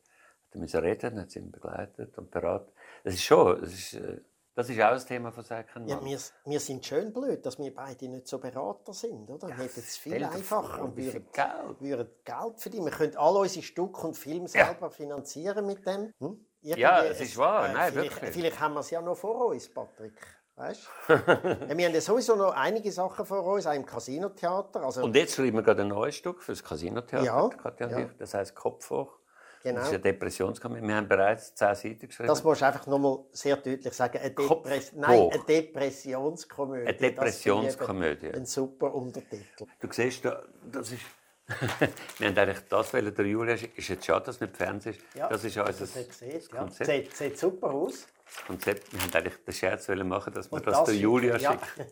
[0.53, 2.71] hat er reden, hat sie ihn begleitet und beraten.
[3.03, 4.21] Das ist schon, das ist, äh,
[4.55, 5.85] das ist auch ein Thema von Säcken.
[5.85, 9.29] Ja, wir, wir sind schön blöd, dass wir beide nicht so Berater sind.
[9.29, 9.49] Oder?
[9.49, 11.81] Wir hätten es viel einfacher und würden, Geld.
[11.81, 12.85] würden Geld verdienen.
[12.85, 16.13] Wir können alle unsere Stücke und Filme selber finanzieren mit dem.
[16.19, 16.45] Hm?
[16.61, 17.67] Ja, es ist wahr.
[17.67, 18.31] Nein, vielleicht, wirklich.
[18.31, 20.13] vielleicht haben wir es ja noch vor uns, Patrick.
[20.55, 20.87] Weißt?
[21.09, 24.83] ja, wir haben ja sowieso noch einige Sachen vor uns, auch im Casinotheater.
[24.83, 27.25] Also, Und jetzt schreiben wir gerade ein neues Stück für das Casinotheater.
[27.25, 28.09] Ja, ja.
[28.17, 29.19] Das heißt Kopf hoch.
[29.65, 29.79] Genau.
[29.79, 30.87] Das ist eine Depressionskomödie.
[30.87, 32.27] Wir haben bereits zehn Seiten geschrieben.
[32.27, 34.19] Das musst du einfach nochmal sehr deutlich sagen.
[34.19, 36.81] Eine, Kopf Depress Nein, eine Depressionskomödie.
[36.83, 38.31] Eine Das Depressionskomödie.
[38.31, 39.65] Ein super Untertitel.
[39.79, 41.01] Du siehst, da- das ist.
[42.19, 44.93] wir haben eigentlich das wollen, der Julia ist ist jetzt schade, dass es nicht Fernsehen
[44.93, 45.01] ist.
[45.15, 46.59] das ist unser du es nicht siehst, ja.
[46.59, 46.89] Konzept.
[46.91, 48.07] Sieht, sieht super aus.
[48.45, 48.93] Konzept.
[48.93, 51.51] Wir haben eigentlich den Scherz machen, dass wir Und das, das der Julia ja.
[51.53, 51.89] schicken.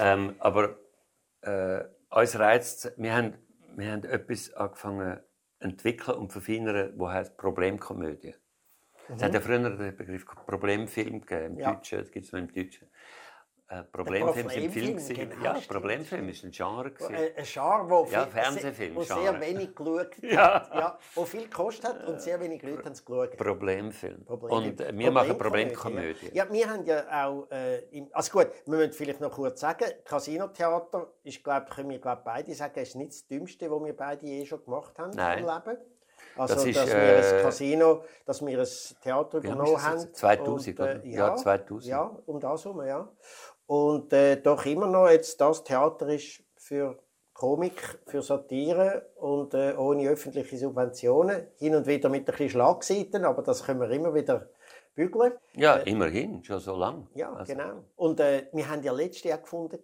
[0.00, 0.78] ähm, aber
[1.42, 3.34] äh, uns reizt, wir haben,
[3.76, 5.20] wir haben etwas angefangen
[5.64, 8.34] entwickeln und verfeinern, das heißt Problemkomödie.
[9.16, 11.60] Es hat ja früher den Begriff Problemfilm gegeben, im Mhm.
[11.60, 11.72] Ja.
[11.76, 12.88] Deutschen, das gibt es noch im Deutschen.
[13.80, 14.72] Äh, Problemfilm sind Film.
[14.72, 15.30] Problemfilm, gewesen.
[15.30, 16.90] genau, ja, Problemfilm ist ein Genre.
[16.90, 17.14] gewesen.
[17.14, 20.54] Ein ein Genre, wo, Ja, viel- Fernsehfilm, wo sehr wenig geschaut Ja.
[20.54, 20.74] hat.
[20.74, 23.36] Ja, wo viel gekostet hat und sehr wenig Leute haben es geschaut.
[23.36, 24.24] Problemfilm.
[24.24, 24.62] Problemfilm.
[24.64, 26.28] Und äh, wir machen Problemkomödie.
[26.32, 26.44] Ja.
[26.44, 29.86] ja, wir haben ja auch, äh, im, also gut, wir müssen vielleicht noch kurz sagen,
[30.04, 34.26] Casinotheater ist, glaub, können wir glaub, beide sagen, ist nicht das Dümmste, was wir beide
[34.26, 35.38] je schon gemacht haben Nein.
[35.40, 35.78] im Leben.
[36.36, 38.66] Also, Das ist, dass wir äh, ein Casino, dass wir ein
[39.02, 40.00] Theater übernommen haben.
[40.00, 40.16] jetzt?
[40.16, 41.04] 2000, und, oder?
[41.04, 41.84] Ja, 2000.
[41.88, 43.08] Ja, um das herum, ja.
[43.66, 46.98] Und äh, doch immer noch jetzt das Theater ist für
[47.32, 51.48] Komik, für Satire und äh, ohne öffentliche Subventionen.
[51.56, 54.50] Hin und wieder mit ein bisschen Schlagseiten, aber das können wir immer wieder
[54.94, 55.32] bügeln.
[55.54, 57.06] Ja, immerhin, schon so lange.
[57.14, 57.84] Ja, Also, genau.
[57.96, 59.78] Und äh, wir haben ja letztes Jahr gefunden,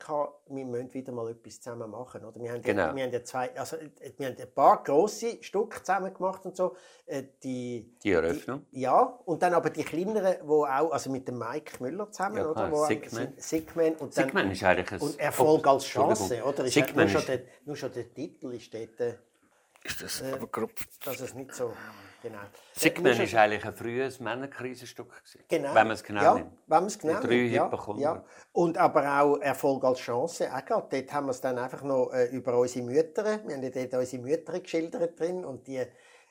[0.48, 2.24] wir müssen wieder mal etwas zusammen machen.
[2.24, 2.40] Oder?
[2.40, 2.94] Wir, haben ja, Genau.
[2.94, 6.56] wir, haben ja zwei, also, äh, wir haben ein paar grosse Stücke zusammen gemacht und
[6.56, 6.76] so.
[7.06, 8.66] Äh, die, Die Eröffnung.
[8.72, 12.36] Die, ja, und dann aber die kleineren, wo auch, also mit dem Mike Müller zusammen,
[12.38, 12.54] Ja, oder?
[12.54, 13.32] klar, Wo auch- Sickman.
[13.36, 13.92] Sickman.
[13.94, 15.00] Und dann, Sickman ist eigentlich ein...
[15.00, 16.64] und Erfolg als Chance, oder?
[16.64, 19.14] Ist ja, nur, schon der, nur schon der Titel ist dort, äh,
[19.82, 20.72] Ist das aber grob...
[21.04, 21.72] dass es nicht so...
[22.22, 22.38] Genau.
[23.02, 25.08] Nur schon- ist eigentlich ein frühes Männerkrisenstück.
[25.08, 25.44] gewesen.
[25.48, 25.68] Genau.
[25.74, 26.52] Wenn man es genau ja, nimmt.
[26.66, 28.24] Wenn man es genau drei nimmt, ja, ja.
[28.52, 30.54] Und aber auch Erfolg als Chance.
[30.54, 30.88] Auch gerade.
[30.90, 33.24] Dort haben wir es dann einfach noch äh, über unsere Mütter.
[33.24, 35.82] Wir haben ja dort unsere Mütter geschildert drin und die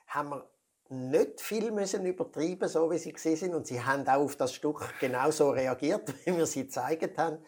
[0.07, 0.47] haben wir
[0.89, 3.55] nicht viel müssen übertreiben, so wie sie gewesen sind.
[3.55, 7.39] Und sie haben auch auf das Stück genauso reagiert, wie wir sie gezeigt haben.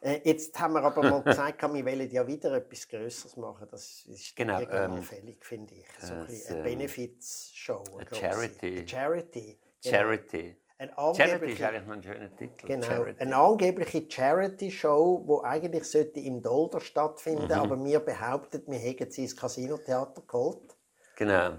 [0.00, 3.68] Äh, jetzt haben wir aber mal gesagt, wir wollen ja wieder etwas Größeres machen.
[3.70, 5.86] Das ist Genau, ähm, fällig, finde ich.
[6.00, 7.84] So ein bisschen eine ähm, Benefits-Show.
[7.98, 8.14] eine.
[8.14, 8.78] Charity.
[8.78, 9.58] Eine Charity.
[9.82, 9.96] Genau.
[9.96, 10.56] Charity.
[10.78, 12.66] Ein Charity ist eigentlich noch ein schöner Titel.
[12.66, 13.20] Genau, Charity.
[13.20, 17.52] eine angebliche Charity-Show, die eigentlich sollte im Dolder stattfinden Mhm.
[17.52, 20.76] aber wir behaupten, wir hätten sie ins Casino-Theater geholt.
[21.16, 21.50] Genau.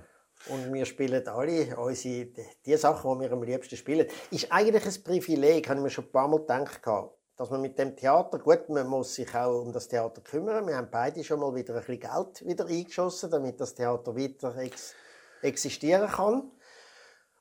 [0.47, 2.31] Und wir spielen alle unsere,
[2.65, 4.07] die, Sachen, die wir am liebsten spielen.
[4.31, 6.81] Ist eigentlich ein Privileg, habe ich mir schon ein paar Mal gedacht,
[7.37, 10.67] dass man mit dem Theater, gut, man muss sich auch um das Theater kümmern.
[10.67, 14.55] Wir haben beide schon mal wieder ein bisschen Geld wieder eingeschossen, damit das Theater weiter
[14.57, 14.93] ex
[15.41, 16.51] existieren kann.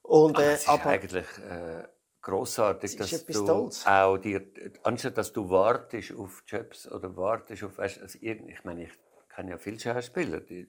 [0.03, 1.85] Und, Aber äh, es ist aber eigentlich äh,
[2.23, 3.87] grossartig, Es ist dass du Tolles.
[3.87, 4.43] auch dir,
[4.83, 8.93] anstatt dass du wartest auf Jobs oder wartest auf, weißt, also ich meine, ich
[9.35, 10.67] kenne ja viele Schauspieler, die,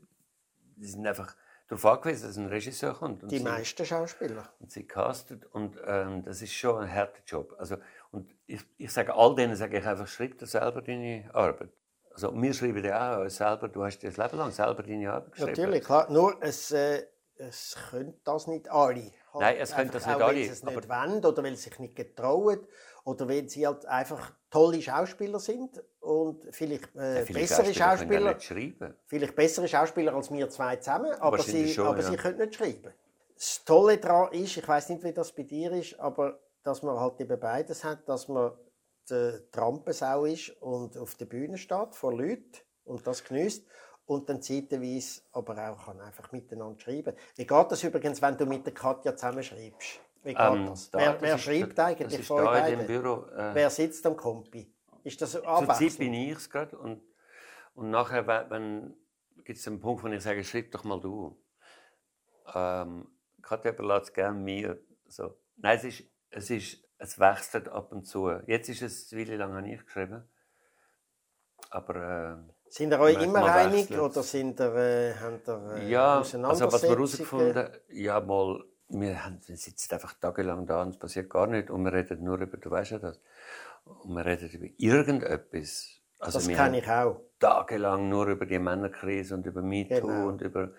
[0.75, 1.35] die sind einfach
[1.67, 4.49] darauf angewiesen, dass ein Regisseur kommt die meisten Schauspieler.
[4.59, 7.55] und sie castet und ähm, das ist schon ein harter Job.
[7.57, 7.77] Also,
[8.11, 11.69] und ich, ich sage all denen, sage ich einfach, schreib dir selber deine Arbeit.
[12.13, 15.31] Also wir schreiben ja auch selber, du hast dir das Leben lang selber deine Arbeit
[15.31, 15.51] geschrieben.
[15.51, 16.11] Natürlich, klar.
[16.11, 17.05] Nur, es, äh,
[17.37, 19.11] es können das nicht alle.
[19.33, 21.69] Halt Nein, es können das nicht alle, Weil sie es nicht wollen oder weil sie
[21.69, 22.59] sich nicht getrauen
[23.05, 28.33] oder weil sie halt einfach tolle Schauspieler sind und vielleicht, äh, Ja, viele bessere Schauspieler
[28.33, 28.95] Schauspieler.
[29.07, 32.09] Vielleicht bessere Schauspieler als wir zwei zusammen, aber, sie, schon, aber ja.
[32.09, 32.93] sie können nicht schreiben.
[33.35, 36.99] Das Tolle daran ist, ich weiß nicht, wie das bei dir ist, aber dass man
[36.99, 38.51] halt eben beides hat, dass man
[39.09, 42.51] die Trampensau ist und auf der Bühne steht vor Leuten
[42.83, 43.67] und das genießt
[44.05, 47.15] und dann zeitweise aber auch kann einfach miteinander schreiben.
[47.35, 49.99] Wie geht das übrigens, wenn du mit der Katja zusammenschreibst?
[50.23, 50.91] Wie geht Ähm, das?
[50.91, 52.85] da, wer das wer ist schreibt eigentlich von euch beiden?
[52.85, 53.25] Büro.
[53.35, 54.71] Äh, Wer sitzt am Kompi?
[55.03, 57.01] Ist das Zurzeit bin ich es gerade und,
[57.73, 58.23] und nachher
[59.43, 61.35] gibt es einen Punkt, wo ich sage, schreib doch mal du.
[62.53, 63.07] Ähm,
[63.41, 64.79] Katja überlässt es gerne mir.
[65.07, 65.35] So.
[65.57, 68.29] Nein, es, ist, es, ist, es wechselt ab und zu.
[68.47, 70.23] Jetzt ist es, eine Weile lang habe ich geschrieben.
[71.69, 74.01] Aber Sind ihr euch immer einig wechselt's.
[74.17, 78.63] oder sind ihr, äh, habt ihr äh, äh, ja, also was wir herausgefunden ja mal,
[78.89, 82.23] wir, haben, wir sitzen einfach tagelang da und es passiert gar nicht und wir reden
[82.23, 83.19] nur über, du weißt ja das,
[83.85, 86.01] und wir reden über irgendetwas.
[86.19, 87.21] Also Das kenne ich auch.
[87.39, 90.27] tagelang nur über die Männerkrise und über MeToo Genau.
[90.27, 90.71] und über.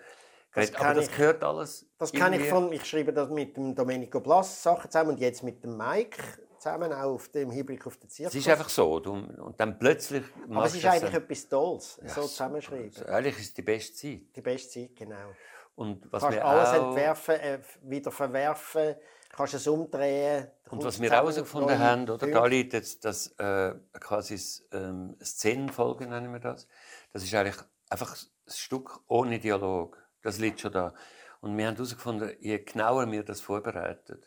[0.55, 1.85] Das aber das ich- gehört alles.
[1.97, 5.41] Das kann ich von, ich schreibe das mit dem Domenico Blas Sachen zusammen und jetzt
[5.43, 6.21] mit dem Mike
[6.59, 8.33] zusammen, auch auf dem Hinblick auf den Zirkus.
[8.35, 8.99] Es ist einfach so.
[8.99, 10.23] Du, und dann plötzlich.
[10.49, 12.91] Aber es ist das eigentlich dann- etwas Tolles, so Ja, zusammenschreiben.
[12.95, 14.21] Also eigentlich ist es die beste Zeit.
[14.35, 15.33] Die beste Zeit, genau.
[15.75, 18.95] Und was kannst wir alles auch, entwerfen, äh, wieder verwerfen,
[19.35, 20.47] kannst es umdrehen.
[20.69, 22.31] Und was wir herausgefunden haben, oder Punkte.
[22.31, 26.67] da liegt jetzt das äh, quasi das, ähm, Szenenfolge, nennen wir das.
[27.11, 27.57] Das ist eigentlich
[27.89, 29.97] einfach ein Stück ohne Dialog.
[30.23, 30.93] Das liegt schon da.
[31.41, 34.21] Und wir haben herausgefunden, je genauer wir das vorbereiten,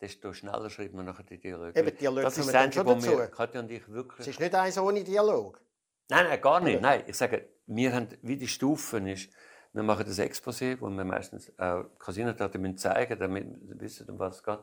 [0.00, 1.78] desto schneller schreiben wir nachher die Dialoge.
[1.78, 3.26] Eben, Dialoge das ist das Einzige, wo wir.
[3.26, 4.20] Katja und ich wirklich...
[4.20, 5.60] Es ist nicht eins ohne Dialog.
[6.08, 6.80] Nein, nein, gar nicht.
[6.80, 9.30] Nein, ich sage, wir haben, wie die Stufen ist,
[9.72, 14.18] wir machen das Exposé, wo wir meistens auch Casinotheater müssen zeigen damit wir wissen, um
[14.18, 14.58] was es geht.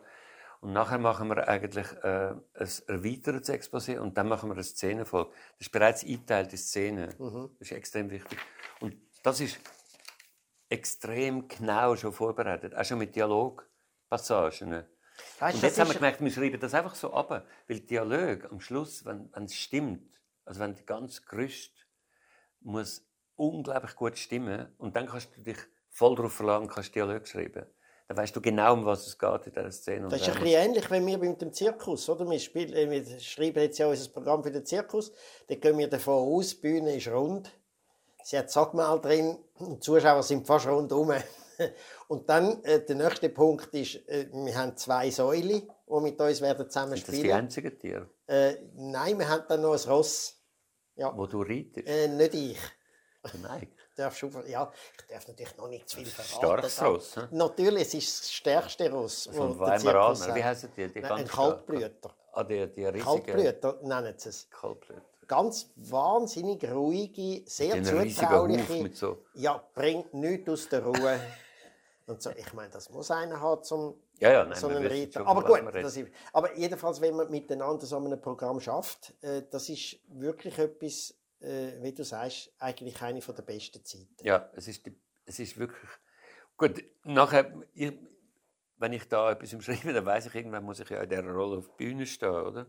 [0.60, 5.30] Und nachher machen wir eigentlich äh, ein erweitertes Exposé und dann machen wir eine Szenenfolge.
[5.58, 7.14] Das ist bereits eingeteilt in Szenen.
[7.20, 7.52] Mhm.
[7.60, 8.40] Das ist extrem wichtig.
[8.82, 9.60] Und das ist
[10.70, 14.84] extrem genau schon vorbereitet, auch schon mit Dialogpassagen.
[15.40, 18.60] Weißt, Und jetzt haben wir gemerkt, wir schreiben das einfach so ab, weil Dialog am
[18.60, 20.04] Schluss, wenn, es stimmt,
[20.46, 21.72] also wenn die ganze Gerüst
[22.62, 23.04] muss
[23.36, 25.58] unglaublich gut stimmen und dann kannst du dich
[25.90, 27.66] voll darauf verlangen, kannst Dialog schreiben.
[28.08, 30.08] Dann weißt du genau, um was es geht in dieser Szene.
[30.08, 32.30] Das ist ein dann- bisschen ähnlich, wenn wir mit dem Zirkus, oder?
[32.30, 35.12] Wir, spielen, äh, wir schreiben jetzt ja unser Programm für den Zirkus.
[35.48, 37.52] Da gehen wir davon aus, die Bühne ist rund.
[38.28, 41.14] Sie hat Sackmal drin, die Zuschauer sind fast rundum.
[42.10, 46.42] Und dann, äh, der nächste Punkt ist, äh, wir haben zwei Säulen, die mit uns
[46.42, 47.38] werden zusammen Sind das die spielen.
[47.38, 50.36] einzigen Tiere, Äh, nein, wir haben dann noch ein Ross.
[50.98, 51.88] Ja, wo du reitest?
[51.88, 52.60] äh, nicht ich.
[53.42, 53.72] Nein.
[53.96, 56.68] darfst du, ja, ich darf natürlich noch nicht zu viel verraten.
[56.70, 57.22] Starkes Ross, hä?
[57.32, 59.30] Natürlich, es ist das stärkste Ross.
[59.32, 60.36] Von Weimaraner.
[60.36, 60.90] Wie heißen die?
[60.90, 61.28] die Nein, Ein?
[61.30, 62.14] Kaltblüter.
[62.34, 63.06] Ah, die, die riesigen.
[63.06, 64.50] Kaltblüter nennen sie es.
[64.50, 65.02] Kaltblüter.
[65.28, 68.96] Ganz wahnsinnig ruhige, sehr riesigen zutrauliche.
[68.96, 71.20] So- Ja, bringt nichts aus der Ruhe.
[72.08, 75.20] Und so, ich meine, das muss einer haben zum Ja, ja, nein, so einen Reiter.
[75.20, 76.00] schon, Aber gut, ist,
[76.32, 81.74] aber jedenfalls, wenn man miteinander so einem Programm schafft, äh, das ist wirklich etwas, äh,
[81.82, 84.16] wie du sagst, eigentlich eine von der besten Zeiten.
[84.22, 84.90] Ja, es ist,
[85.26, 85.90] es ist wirklich.
[86.56, 87.92] Gut, nachher, ich,
[88.78, 91.24] wenn ich da etwas im Schreiben, dann weiß ich, irgendwann muss ich ja in dieser
[91.30, 92.68] Rolle auf die Bühne stehen, oder?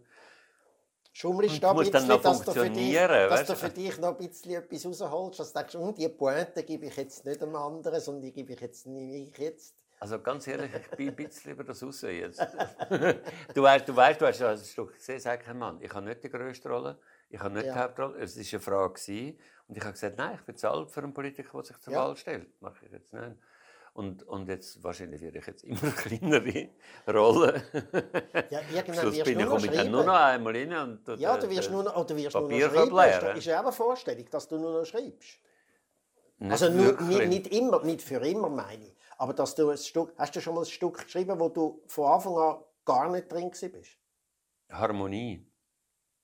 [1.18, 3.56] Schummelst da ein muss dann bisschen, noch dass, du für, dich, funktionieren, dass weißt du
[3.56, 6.96] für dich noch ein bisschen etwas rausholst, dass du denkst, hm, die Pointe gebe ich
[6.96, 9.74] jetzt nicht einem anderen, sondern die gebe ich jetzt nicht ich jetzt.
[9.98, 12.38] Also ganz ehrlich, ich bin ein bisschen über das raus jetzt.
[13.54, 15.78] du, weißt, du weißt, du hast ja ein Stück gesehen, sag Mann.
[15.82, 17.00] Ich habe nicht die grösste Rolle,
[17.30, 17.72] ich habe nicht Ja.
[17.72, 18.18] die Hauptrolle.
[18.20, 19.34] Es war eine Frage.
[19.66, 22.06] Und ich habe gesagt, nein, ich bezahle für einen Politiker, der sich zur Ja.
[22.06, 22.48] Wahl stellt.
[22.62, 23.36] Mache ich jetzt nicht.
[23.98, 26.70] Und, und jetzt, wahrscheinlich werde ich jetzt immer kleinere
[27.08, 27.60] Rollen.
[28.48, 30.72] Ja, irgendwann wirst bin ich nur noch ich nur noch einmal rein.
[30.72, 33.20] Und tue Ja, du wirst nur noch, oder du wirst nur noch schreiben.
[33.20, 35.40] Das ist ja auch eine Vorstellung, dass du nur noch schreibst.
[36.38, 38.96] Nicht Also nur, nicht, nicht immer, nicht für immer meine ich.
[39.16, 42.06] Aber dass du ein Stück, hast du schon mal ein Stück geschrieben, wo du von
[42.12, 43.98] Anfang an gar nicht drin bist?
[44.70, 45.44] Harmonie.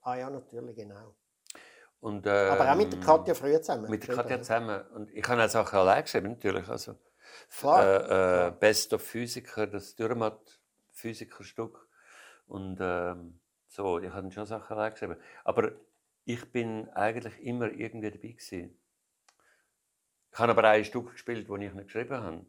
[0.03, 1.17] Ah ja, natürlich, genau.
[1.99, 3.91] Und, Aber auch mit der ähm, Katja früher zusammen.
[3.91, 4.81] Mit der Katja zusammen.
[4.95, 6.69] Und ich habe auch Sachen allein geschrieben, natürlich.
[6.69, 6.95] Also.
[7.63, 11.89] Äh, äh, Best of Physiker, das Dürrmatt-Physikerstück.
[12.47, 15.17] Und ähm, so, ich habe schon Sachen allein geschrieben.
[15.45, 15.73] Aber
[16.25, 18.79] ich bin eigentlich immer irgendwie dabei gewesen.
[20.33, 22.47] Ich habe aber ein Stück gespielt, das ich nicht geschrieben habe.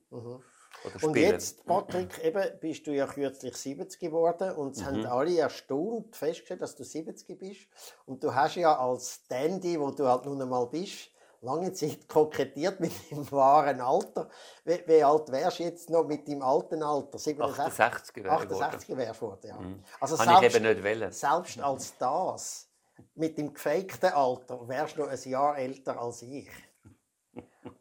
[0.84, 4.86] Oder Und jetzt, Patrick, eben, bist du ja kürzlich 70 geworden und es Mhm.
[4.86, 7.68] haben alle erstaunt festgestellt, dass du 70 bist.
[8.06, 11.12] Und du hast ja als Dandy, wo du halt nun einmal bist,
[11.46, 14.30] lange Zeit kokettiert mit deinem wahren Alter.
[14.64, 17.18] Wie, wie alt wärst du jetzt noch mit deinem alten Alter?
[17.18, 17.66] 67?
[17.66, 19.58] 68 wäre ich 68 wärst du ja.
[20.00, 21.12] Also Habe ich selbst, eben nicht wollen.
[21.12, 22.68] selbst als das,
[23.16, 26.50] mit dem gefakten Alter, wärst du noch ein Jahr älter als ich.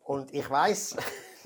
[0.05, 0.97] Und ich weiß,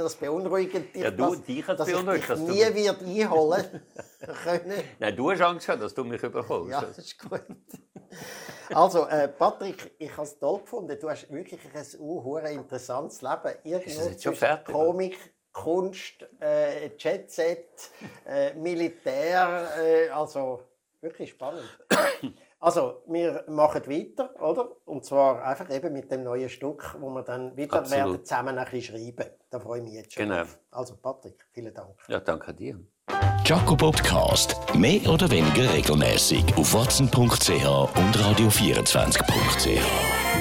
[0.05, 3.03] das beunruhigt dich, Ja, du- dass, dich dass ich beunruhigt, dich dass du- nie wird
[3.03, 3.83] einholen
[4.45, 4.83] können.
[4.99, 6.71] Nein, du hast Angst gehabt, dass du mich überkommst.
[6.71, 7.43] Ja, das ist gut.
[8.71, 10.99] Also, äh, Patrick, ich habe es toll gefunden.
[11.01, 13.55] Du hast wirklich ein uh, interessantes Leben.
[13.65, 14.75] Irgendwo Ist schon fertig?
[14.75, 15.19] Komik,
[15.53, 17.91] Kunst, äh, Jet-Set,
[18.27, 20.63] äh, Militär, äh, also
[21.01, 21.65] wirklich spannend.
[22.61, 24.69] Also, wir machen weiter, oder?
[24.85, 28.05] Und zwar einfach eben mit dem neuen Stück, wo wir dann wieder Absolut.
[28.05, 29.31] werden zusammen ein bisschen schreiben.
[29.49, 30.25] Da freue ich mich jetzt schon.
[30.25, 30.39] Genau.
[30.39, 30.59] drauf.
[30.73, 31.91] Also, Patrick, vielen Dank.
[32.09, 32.81] Ja, danke dir.
[33.45, 34.57] Jaco Podcast.
[34.75, 40.38] Mehr oder weniger regelmäßig auf watson.ch und radio24.ch.